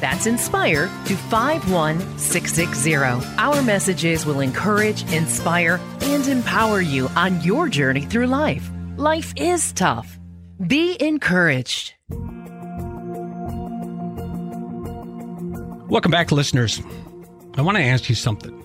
That's 0.00 0.26
INSPIRE 0.26 0.90
to 1.06 1.16
51660. 1.16 2.94
Our 3.38 3.62
messages 3.62 4.26
will 4.26 4.40
encourage, 4.40 5.10
inspire, 5.14 5.80
and 6.02 6.26
empower 6.26 6.82
you 6.82 7.08
on 7.16 7.40
your 7.40 7.70
journey 7.70 8.02
through 8.02 8.26
life. 8.26 8.70
Life 8.98 9.32
is 9.36 9.72
tough. 9.72 10.18
Be 10.66 10.98
encouraged. 11.00 11.94
Welcome 15.90 16.12
back, 16.12 16.30
listeners. 16.30 16.80
I 17.56 17.62
want 17.62 17.76
to 17.76 17.82
ask 17.82 18.08
you 18.08 18.14
something. 18.14 18.56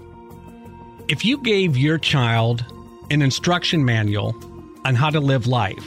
If 1.08 1.26
you 1.26 1.40
gave 1.40 1.76
your 1.76 1.98
child 1.98 2.64
an 3.10 3.24
instruction 3.24 3.84
manual 3.84 4.36
on 4.86 4.94
how 4.94 5.10
to 5.10 5.20
live 5.20 5.48
life 5.48 5.84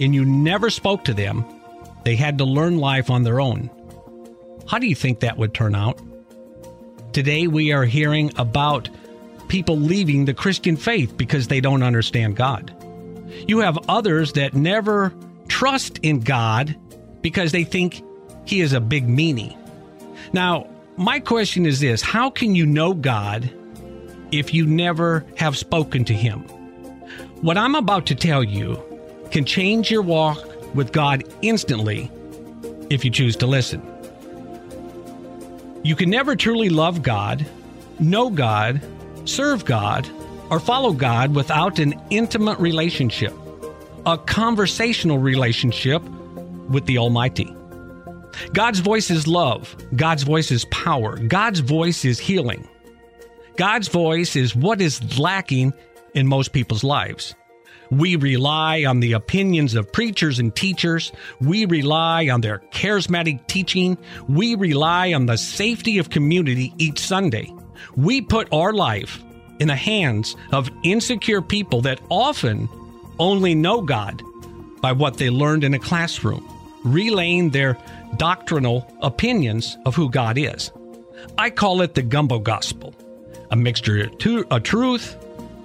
and 0.00 0.12
you 0.12 0.24
never 0.24 0.68
spoke 0.68 1.04
to 1.04 1.14
them, 1.14 1.44
they 2.04 2.16
had 2.16 2.38
to 2.38 2.44
learn 2.44 2.78
life 2.78 3.08
on 3.08 3.22
their 3.22 3.40
own, 3.40 3.70
how 4.68 4.80
do 4.80 4.88
you 4.88 4.96
think 4.96 5.20
that 5.20 5.38
would 5.38 5.54
turn 5.54 5.76
out? 5.76 6.00
Today, 7.12 7.46
we 7.46 7.70
are 7.70 7.84
hearing 7.84 8.32
about 8.36 8.88
people 9.46 9.78
leaving 9.78 10.24
the 10.24 10.34
Christian 10.34 10.76
faith 10.76 11.16
because 11.16 11.46
they 11.46 11.60
don't 11.60 11.84
understand 11.84 12.34
God. 12.34 12.74
You 13.46 13.60
have 13.60 13.78
others 13.88 14.32
that 14.32 14.54
never 14.54 15.14
trust 15.46 15.98
in 16.02 16.18
God 16.18 16.76
because 17.22 17.52
they 17.52 17.62
think 17.62 18.02
He 18.44 18.60
is 18.60 18.72
a 18.72 18.80
big 18.80 19.06
meanie. 19.06 19.57
Now, 20.32 20.66
my 20.96 21.20
question 21.20 21.66
is 21.66 21.80
this 21.80 22.02
How 22.02 22.30
can 22.30 22.54
you 22.54 22.66
know 22.66 22.94
God 22.94 23.50
if 24.32 24.52
you 24.52 24.66
never 24.66 25.24
have 25.36 25.56
spoken 25.56 26.04
to 26.06 26.14
Him? 26.14 26.40
What 27.40 27.56
I'm 27.56 27.74
about 27.74 28.06
to 28.06 28.14
tell 28.14 28.42
you 28.42 28.82
can 29.30 29.44
change 29.44 29.90
your 29.90 30.02
walk 30.02 30.38
with 30.74 30.92
God 30.92 31.24
instantly 31.42 32.10
if 32.90 33.04
you 33.04 33.10
choose 33.10 33.36
to 33.36 33.46
listen. 33.46 33.82
You 35.82 35.94
can 35.94 36.10
never 36.10 36.34
truly 36.34 36.68
love 36.68 37.02
God, 37.02 37.46
know 38.00 38.30
God, 38.30 38.82
serve 39.24 39.64
God, 39.64 40.08
or 40.50 40.58
follow 40.58 40.92
God 40.92 41.34
without 41.34 41.78
an 41.78 41.94
intimate 42.10 42.58
relationship, 42.58 43.32
a 44.04 44.18
conversational 44.18 45.18
relationship 45.18 46.02
with 46.68 46.86
the 46.86 46.98
Almighty. 46.98 47.54
God's 48.52 48.80
voice 48.80 49.10
is 49.10 49.26
love. 49.26 49.76
God's 49.96 50.22
voice 50.22 50.50
is 50.50 50.64
power. 50.66 51.18
God's 51.18 51.60
voice 51.60 52.04
is 52.04 52.18
healing. 52.18 52.66
God's 53.56 53.88
voice 53.88 54.36
is 54.36 54.54
what 54.54 54.80
is 54.80 55.18
lacking 55.18 55.72
in 56.14 56.26
most 56.26 56.52
people's 56.52 56.84
lives. 56.84 57.34
We 57.90 58.16
rely 58.16 58.84
on 58.84 59.00
the 59.00 59.12
opinions 59.12 59.74
of 59.74 59.90
preachers 59.92 60.38
and 60.38 60.54
teachers. 60.54 61.10
We 61.40 61.64
rely 61.64 62.28
on 62.28 62.42
their 62.42 62.58
charismatic 62.70 63.46
teaching. 63.46 63.96
We 64.28 64.54
rely 64.54 65.12
on 65.14 65.26
the 65.26 65.38
safety 65.38 65.98
of 65.98 66.10
community 66.10 66.74
each 66.78 66.98
Sunday. 66.98 67.52
We 67.96 68.20
put 68.20 68.52
our 68.52 68.72
life 68.72 69.22
in 69.58 69.68
the 69.68 69.76
hands 69.76 70.36
of 70.52 70.70
insecure 70.82 71.42
people 71.42 71.80
that 71.82 72.00
often 72.10 72.68
only 73.18 73.54
know 73.54 73.80
God 73.80 74.22
by 74.80 74.92
what 74.92 75.16
they 75.16 75.30
learned 75.30 75.64
in 75.64 75.74
a 75.74 75.78
classroom, 75.78 76.46
relaying 76.84 77.50
their 77.50 77.76
doctrinal 78.16 78.90
opinions 79.02 79.76
of 79.84 79.94
who 79.94 80.10
God 80.10 80.38
is. 80.38 80.70
I 81.36 81.50
call 81.50 81.82
it 81.82 81.94
the 81.94 82.02
gumbo 82.02 82.38
gospel 82.38 82.94
a 83.50 83.56
mixture 83.56 84.02
of, 84.04 84.18
to, 84.18 84.46
a 84.50 84.60
truth, 84.60 85.16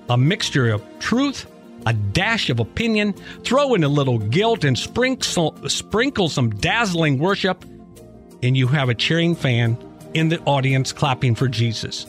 a 0.09 0.17
mixture 0.17 0.69
of 0.69 0.81
truth, 0.99 1.45
a 1.85 1.93
dash 1.93 2.49
of 2.49 2.59
opinion, 2.59 3.13
throw 3.43 3.73
in 3.73 3.83
a 3.83 3.89
little 3.89 4.19
guilt, 4.19 4.63
and 4.63 4.77
sprinkle, 4.77 5.53
sprinkle 5.67 6.29
some 6.29 6.49
dazzling 6.49 7.19
worship, 7.19 7.65
and 8.41 8.55
you 8.55 8.67
have 8.67 8.89
a 8.89 8.95
cheering 8.95 9.35
fan 9.35 9.77
in 10.13 10.29
the 10.29 10.39
audience 10.41 10.93
clapping 10.93 11.35
for 11.35 11.47
Jesus. 11.47 12.05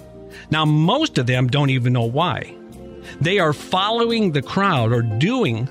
Now, 0.51 0.65
most 0.65 1.19
of 1.19 1.27
them 1.27 1.49
don't 1.49 1.71
even 1.71 1.93
know 1.93 2.05
why. 2.05 2.55
They 3.21 3.39
are 3.39 3.53
following 3.53 4.33
the 4.33 4.43
crowd 4.43 4.93
or 4.93 5.03
doing 5.03 5.67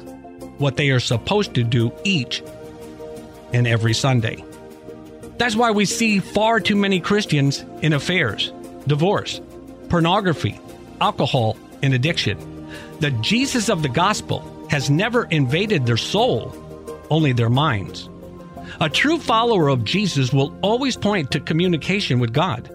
what 0.57 0.77
they 0.77 0.89
are 0.89 0.99
supposed 0.99 1.53
to 1.55 1.63
do 1.63 1.91
each 2.03 2.43
and 3.53 3.67
every 3.67 3.93
Sunday. 3.93 4.43
That's 5.37 5.55
why 5.55 5.71
we 5.71 5.85
see 5.85 6.19
far 6.19 6.59
too 6.59 6.75
many 6.75 6.99
Christians 6.99 7.65
in 7.81 7.93
affairs, 7.93 8.51
divorce, 8.87 9.41
pornography, 9.89 10.59
alcohol, 11.01 11.57
and 11.81 11.93
addiction. 11.93 12.37
The 12.99 13.11
Jesus 13.11 13.69
of 13.69 13.81
the 13.81 13.89
gospel 13.89 14.39
has 14.69 14.89
never 14.89 15.25
invaded 15.25 15.85
their 15.85 15.97
soul, 15.97 16.55
only 17.09 17.33
their 17.33 17.49
minds. 17.49 18.09
A 18.79 18.89
true 18.89 19.19
follower 19.19 19.67
of 19.67 19.83
Jesus 19.83 20.31
will 20.33 20.57
always 20.61 20.95
point 20.95 21.31
to 21.31 21.39
communication 21.39 22.19
with 22.19 22.33
God. 22.33 22.69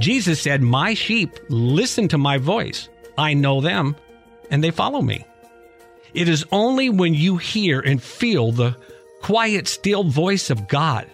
Jesus 0.00 0.40
said, 0.40 0.62
My 0.62 0.94
sheep 0.94 1.30
listen 1.48 2.08
to 2.08 2.18
my 2.18 2.38
voice. 2.38 2.88
I 3.16 3.34
know 3.34 3.60
them, 3.60 3.96
and 4.50 4.62
they 4.62 4.70
follow 4.70 5.00
me. 5.00 5.24
It 6.12 6.28
is 6.28 6.44
only 6.52 6.90
when 6.90 7.14
you 7.14 7.36
hear 7.36 7.80
and 7.80 8.02
feel 8.02 8.52
the 8.52 8.76
quiet, 9.22 9.66
still 9.66 10.04
voice 10.04 10.50
of 10.50 10.68
God 10.68 11.08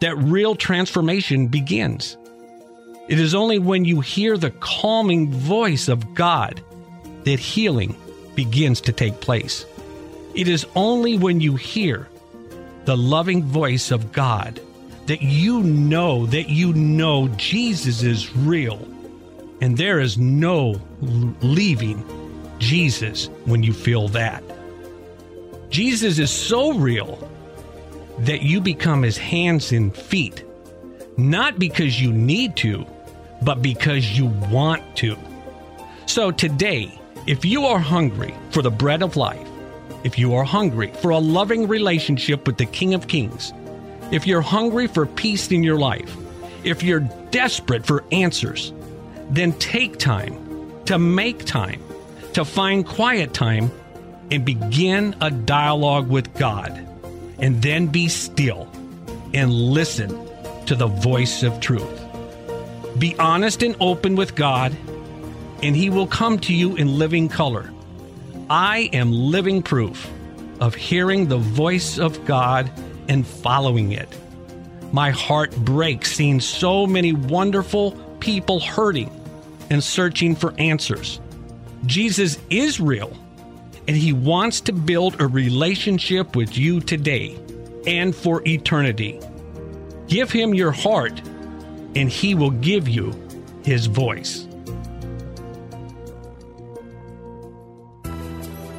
that 0.00 0.16
real 0.16 0.54
transformation 0.54 1.48
begins. 1.48 2.16
It 3.08 3.18
is 3.18 3.34
only 3.34 3.58
when 3.58 3.84
you 3.84 4.00
hear 4.00 4.36
the 4.36 4.50
calming 4.50 5.30
voice 5.30 5.88
of 5.88 6.14
God 6.14 6.62
that 7.24 7.38
healing 7.38 7.96
begins 8.34 8.80
to 8.82 8.92
take 8.92 9.20
place. 9.20 9.64
It 10.34 10.46
is 10.46 10.66
only 10.76 11.18
when 11.18 11.40
you 11.40 11.56
hear 11.56 12.08
the 12.84 12.96
loving 12.96 13.42
voice 13.42 13.90
of 13.90 14.12
God 14.12 14.60
that 15.06 15.22
you 15.22 15.62
know 15.62 16.26
that 16.26 16.50
you 16.50 16.72
know 16.74 17.28
Jesus 17.36 18.02
is 18.02 18.34
real 18.36 18.86
and 19.60 19.76
there 19.76 20.00
is 20.00 20.18
no 20.18 20.80
leaving 21.00 22.04
Jesus 22.58 23.26
when 23.46 23.62
you 23.62 23.72
feel 23.72 24.08
that. 24.08 24.44
Jesus 25.70 26.18
is 26.18 26.30
so 26.30 26.74
real 26.74 27.16
that 28.20 28.42
you 28.42 28.60
become 28.60 29.02
his 29.02 29.16
hands 29.16 29.72
and 29.72 29.96
feet, 29.96 30.44
not 31.16 31.58
because 31.58 32.00
you 32.00 32.12
need 32.12 32.56
to, 32.56 32.86
but 33.42 33.62
because 33.62 34.18
you 34.18 34.26
want 34.26 34.96
to. 34.96 35.16
So 36.06 36.30
today, 36.30 36.98
if 37.26 37.44
you 37.44 37.66
are 37.66 37.78
hungry 37.78 38.34
for 38.50 38.62
the 38.62 38.70
bread 38.70 39.02
of 39.02 39.16
life, 39.16 39.46
if 40.04 40.18
you 40.18 40.34
are 40.34 40.44
hungry 40.44 40.92
for 41.00 41.10
a 41.10 41.18
loving 41.18 41.68
relationship 41.68 42.46
with 42.46 42.56
the 42.56 42.66
King 42.66 42.94
of 42.94 43.08
Kings, 43.08 43.52
if 44.10 44.26
you're 44.26 44.40
hungry 44.40 44.86
for 44.86 45.06
peace 45.06 45.50
in 45.50 45.62
your 45.62 45.78
life, 45.78 46.16
if 46.64 46.82
you're 46.82 47.08
desperate 47.30 47.84
for 47.84 48.04
answers, 48.10 48.72
then 49.30 49.52
take 49.54 49.98
time 49.98 50.72
to 50.86 50.98
make 50.98 51.44
time, 51.44 51.82
to 52.32 52.44
find 52.44 52.86
quiet 52.86 53.34
time, 53.34 53.70
and 54.30 54.44
begin 54.44 55.14
a 55.20 55.30
dialogue 55.30 56.08
with 56.08 56.32
God. 56.34 56.86
And 57.38 57.62
then 57.62 57.86
be 57.86 58.08
still 58.08 58.68
and 59.34 59.52
listen 59.52 60.28
to 60.66 60.74
the 60.74 60.86
voice 60.86 61.42
of 61.42 61.60
truth. 61.60 62.04
Be 62.98 63.16
honest 63.18 63.62
and 63.62 63.76
open 63.80 64.16
with 64.16 64.34
God, 64.34 64.76
and 65.62 65.76
He 65.76 65.90
will 65.90 66.06
come 66.06 66.38
to 66.40 66.54
you 66.54 66.76
in 66.76 66.98
living 66.98 67.28
color. 67.28 67.70
I 68.50 68.90
am 68.92 69.12
living 69.12 69.62
proof 69.62 70.10
of 70.60 70.74
hearing 70.74 71.28
the 71.28 71.38
voice 71.38 71.98
of 71.98 72.24
God 72.24 72.70
and 73.08 73.26
following 73.26 73.92
it. 73.92 74.08
My 74.92 75.10
heart 75.10 75.54
breaks 75.56 76.12
seeing 76.12 76.40
so 76.40 76.86
many 76.86 77.12
wonderful 77.12 77.92
people 78.20 78.58
hurting 78.58 79.10
and 79.70 79.84
searching 79.84 80.34
for 80.34 80.54
answers. 80.58 81.20
Jesus 81.86 82.38
is 82.50 82.80
real, 82.80 83.12
and 83.88 83.96
He 83.96 84.12
wants 84.12 84.60
to 84.60 84.72
build 84.72 85.20
a 85.20 85.26
relationship 85.26 86.36
with 86.36 86.56
you 86.56 86.80
today 86.80 87.36
and 87.86 88.14
for 88.14 88.46
eternity. 88.46 89.18
Give 90.06 90.30
Him 90.30 90.54
your 90.54 90.72
heart, 90.72 91.20
and 91.96 92.10
He 92.10 92.34
will 92.34 92.50
give 92.50 92.86
you 92.86 93.14
His 93.64 93.86
voice. 93.86 94.46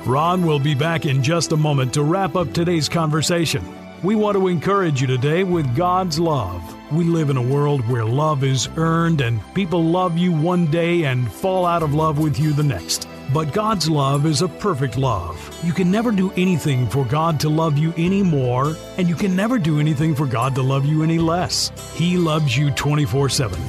Ron 0.05 0.45
will 0.45 0.59
be 0.59 0.75
back 0.75 1.05
in 1.05 1.21
just 1.21 1.51
a 1.51 1.57
moment 1.57 1.93
to 1.95 2.03
wrap 2.03 2.35
up 2.35 2.53
today's 2.53 2.87
conversation. 2.87 3.63
We 4.03 4.15
want 4.15 4.37
to 4.37 4.47
encourage 4.47 5.01
you 5.01 5.07
today 5.07 5.43
with 5.43 5.75
God's 5.75 6.19
love. 6.19 6.63
We 6.91 7.03
live 7.03 7.29
in 7.29 7.37
a 7.37 7.41
world 7.41 7.87
where 7.87 8.05
love 8.05 8.43
is 8.43 8.69
earned 8.77 9.21
and 9.21 9.41
people 9.53 9.83
love 9.83 10.17
you 10.17 10.31
one 10.31 10.67
day 10.67 11.03
and 11.03 11.31
fall 11.31 11.65
out 11.65 11.83
of 11.83 11.93
love 11.93 12.17
with 12.17 12.39
you 12.39 12.53
the 12.53 12.63
next. 12.63 13.07
But 13.31 13.53
God's 13.53 13.87
love 13.87 14.25
is 14.25 14.41
a 14.41 14.47
perfect 14.47 14.97
love. 14.97 15.37
You 15.63 15.71
can 15.71 15.91
never 15.91 16.11
do 16.11 16.31
anything 16.35 16.87
for 16.87 17.05
God 17.05 17.39
to 17.41 17.49
love 17.49 17.77
you 17.77 17.93
any 17.95 18.23
more, 18.23 18.75
and 18.97 19.07
you 19.07 19.15
can 19.15 19.35
never 19.35 19.59
do 19.59 19.79
anything 19.79 20.15
for 20.15 20.25
God 20.25 20.55
to 20.55 20.63
love 20.63 20.83
you 20.83 21.03
any 21.03 21.19
less. 21.19 21.71
He 21.93 22.17
loves 22.17 22.57
you 22.57 22.71
24 22.71 23.29
7. 23.29 23.59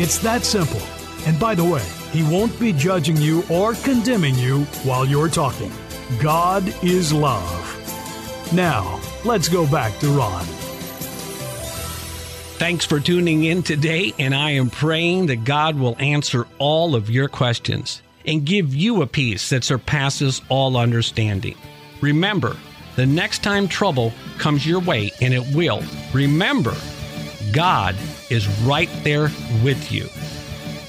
It's 0.00 0.18
that 0.18 0.44
simple. 0.44 0.80
And 1.26 1.38
by 1.40 1.56
the 1.56 1.64
way, 1.64 1.84
He 2.12 2.22
won't 2.22 2.58
be 2.60 2.72
judging 2.72 3.16
you 3.16 3.42
or 3.50 3.74
condemning 3.74 4.36
you 4.36 4.66
while 4.84 5.04
you're 5.04 5.28
talking. 5.28 5.72
God 6.20 6.72
is 6.84 7.12
love. 7.12 7.68
Now, 8.54 9.00
let's 9.24 9.48
go 9.48 9.66
back 9.66 9.98
to 9.98 10.06
Ron. 10.08 10.44
Thanks 12.58 12.84
for 12.84 13.00
tuning 13.00 13.42
in 13.42 13.64
today, 13.64 14.14
and 14.20 14.32
I 14.32 14.52
am 14.52 14.70
praying 14.70 15.26
that 15.26 15.42
God 15.42 15.76
will 15.76 15.96
answer 15.98 16.46
all 16.58 16.94
of 16.94 17.10
your 17.10 17.26
questions 17.26 18.00
and 18.26 18.44
give 18.44 18.74
you 18.74 19.02
a 19.02 19.06
peace 19.06 19.48
that 19.50 19.64
surpasses 19.64 20.42
all 20.48 20.76
understanding. 20.76 21.56
Remember, 22.00 22.56
the 22.96 23.06
next 23.06 23.42
time 23.42 23.68
trouble 23.68 24.12
comes 24.38 24.66
your 24.66 24.80
way, 24.80 25.12
and 25.20 25.32
it 25.32 25.54
will, 25.54 25.82
remember, 26.12 26.74
God 27.52 27.96
is 28.30 28.48
right 28.62 28.90
there 29.02 29.30
with 29.62 29.90
you. 29.90 30.08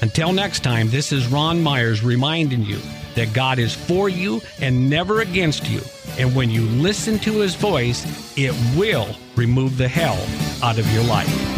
Until 0.02 0.32
next 0.32 0.60
time, 0.60 0.90
this 0.90 1.12
is 1.12 1.26
Ron 1.28 1.62
Myers 1.62 2.02
reminding 2.02 2.62
you 2.62 2.78
that 3.14 3.32
God 3.32 3.58
is 3.58 3.74
for 3.74 4.08
you 4.08 4.42
and 4.60 4.90
never 4.90 5.20
against 5.20 5.68
you. 5.70 5.80
And 6.18 6.34
when 6.34 6.50
you 6.50 6.62
listen 6.62 7.18
to 7.20 7.40
his 7.40 7.54
voice, 7.54 8.04
it 8.36 8.52
will 8.76 9.16
remove 9.36 9.78
the 9.78 9.88
hell 9.88 10.18
out 10.62 10.78
of 10.78 10.92
your 10.92 11.04
life. 11.04 11.53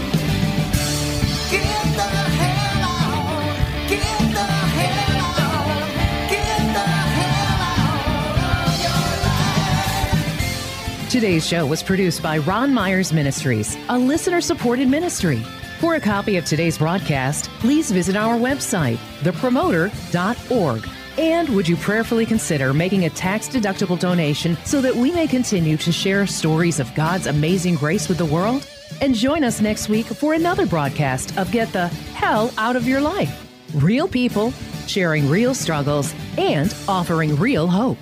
Today's 11.16 11.48
show 11.48 11.64
was 11.64 11.82
produced 11.82 12.22
by 12.22 12.36
Ron 12.36 12.74
Myers 12.74 13.10
Ministries, 13.10 13.74
a 13.88 13.98
listener 13.98 14.42
supported 14.42 14.86
ministry. 14.86 15.42
For 15.80 15.94
a 15.94 16.00
copy 16.00 16.36
of 16.36 16.44
today's 16.44 16.76
broadcast, 16.76 17.48
please 17.58 17.90
visit 17.90 18.16
our 18.16 18.36
website, 18.36 18.98
thepromoter.org. 19.20 20.86
And 21.16 21.48
would 21.48 21.66
you 21.66 21.76
prayerfully 21.78 22.26
consider 22.26 22.74
making 22.74 23.06
a 23.06 23.08
tax 23.08 23.48
deductible 23.48 23.98
donation 23.98 24.58
so 24.66 24.82
that 24.82 24.94
we 24.94 25.10
may 25.10 25.26
continue 25.26 25.78
to 25.78 25.90
share 25.90 26.26
stories 26.26 26.80
of 26.80 26.94
God's 26.94 27.28
amazing 27.28 27.76
grace 27.76 28.10
with 28.10 28.18
the 28.18 28.26
world? 28.26 28.68
And 29.00 29.14
join 29.14 29.42
us 29.42 29.62
next 29.62 29.88
week 29.88 30.04
for 30.04 30.34
another 30.34 30.66
broadcast 30.66 31.34
of 31.38 31.50
Get 31.50 31.72
the 31.72 31.88
Hell 32.12 32.52
Out 32.58 32.76
of 32.76 32.86
Your 32.86 33.00
Life. 33.00 33.48
Real 33.74 34.06
people 34.06 34.52
sharing 34.86 35.30
real 35.30 35.54
struggles 35.54 36.14
and 36.36 36.76
offering 36.86 37.36
real 37.36 37.68
hope. 37.68 37.96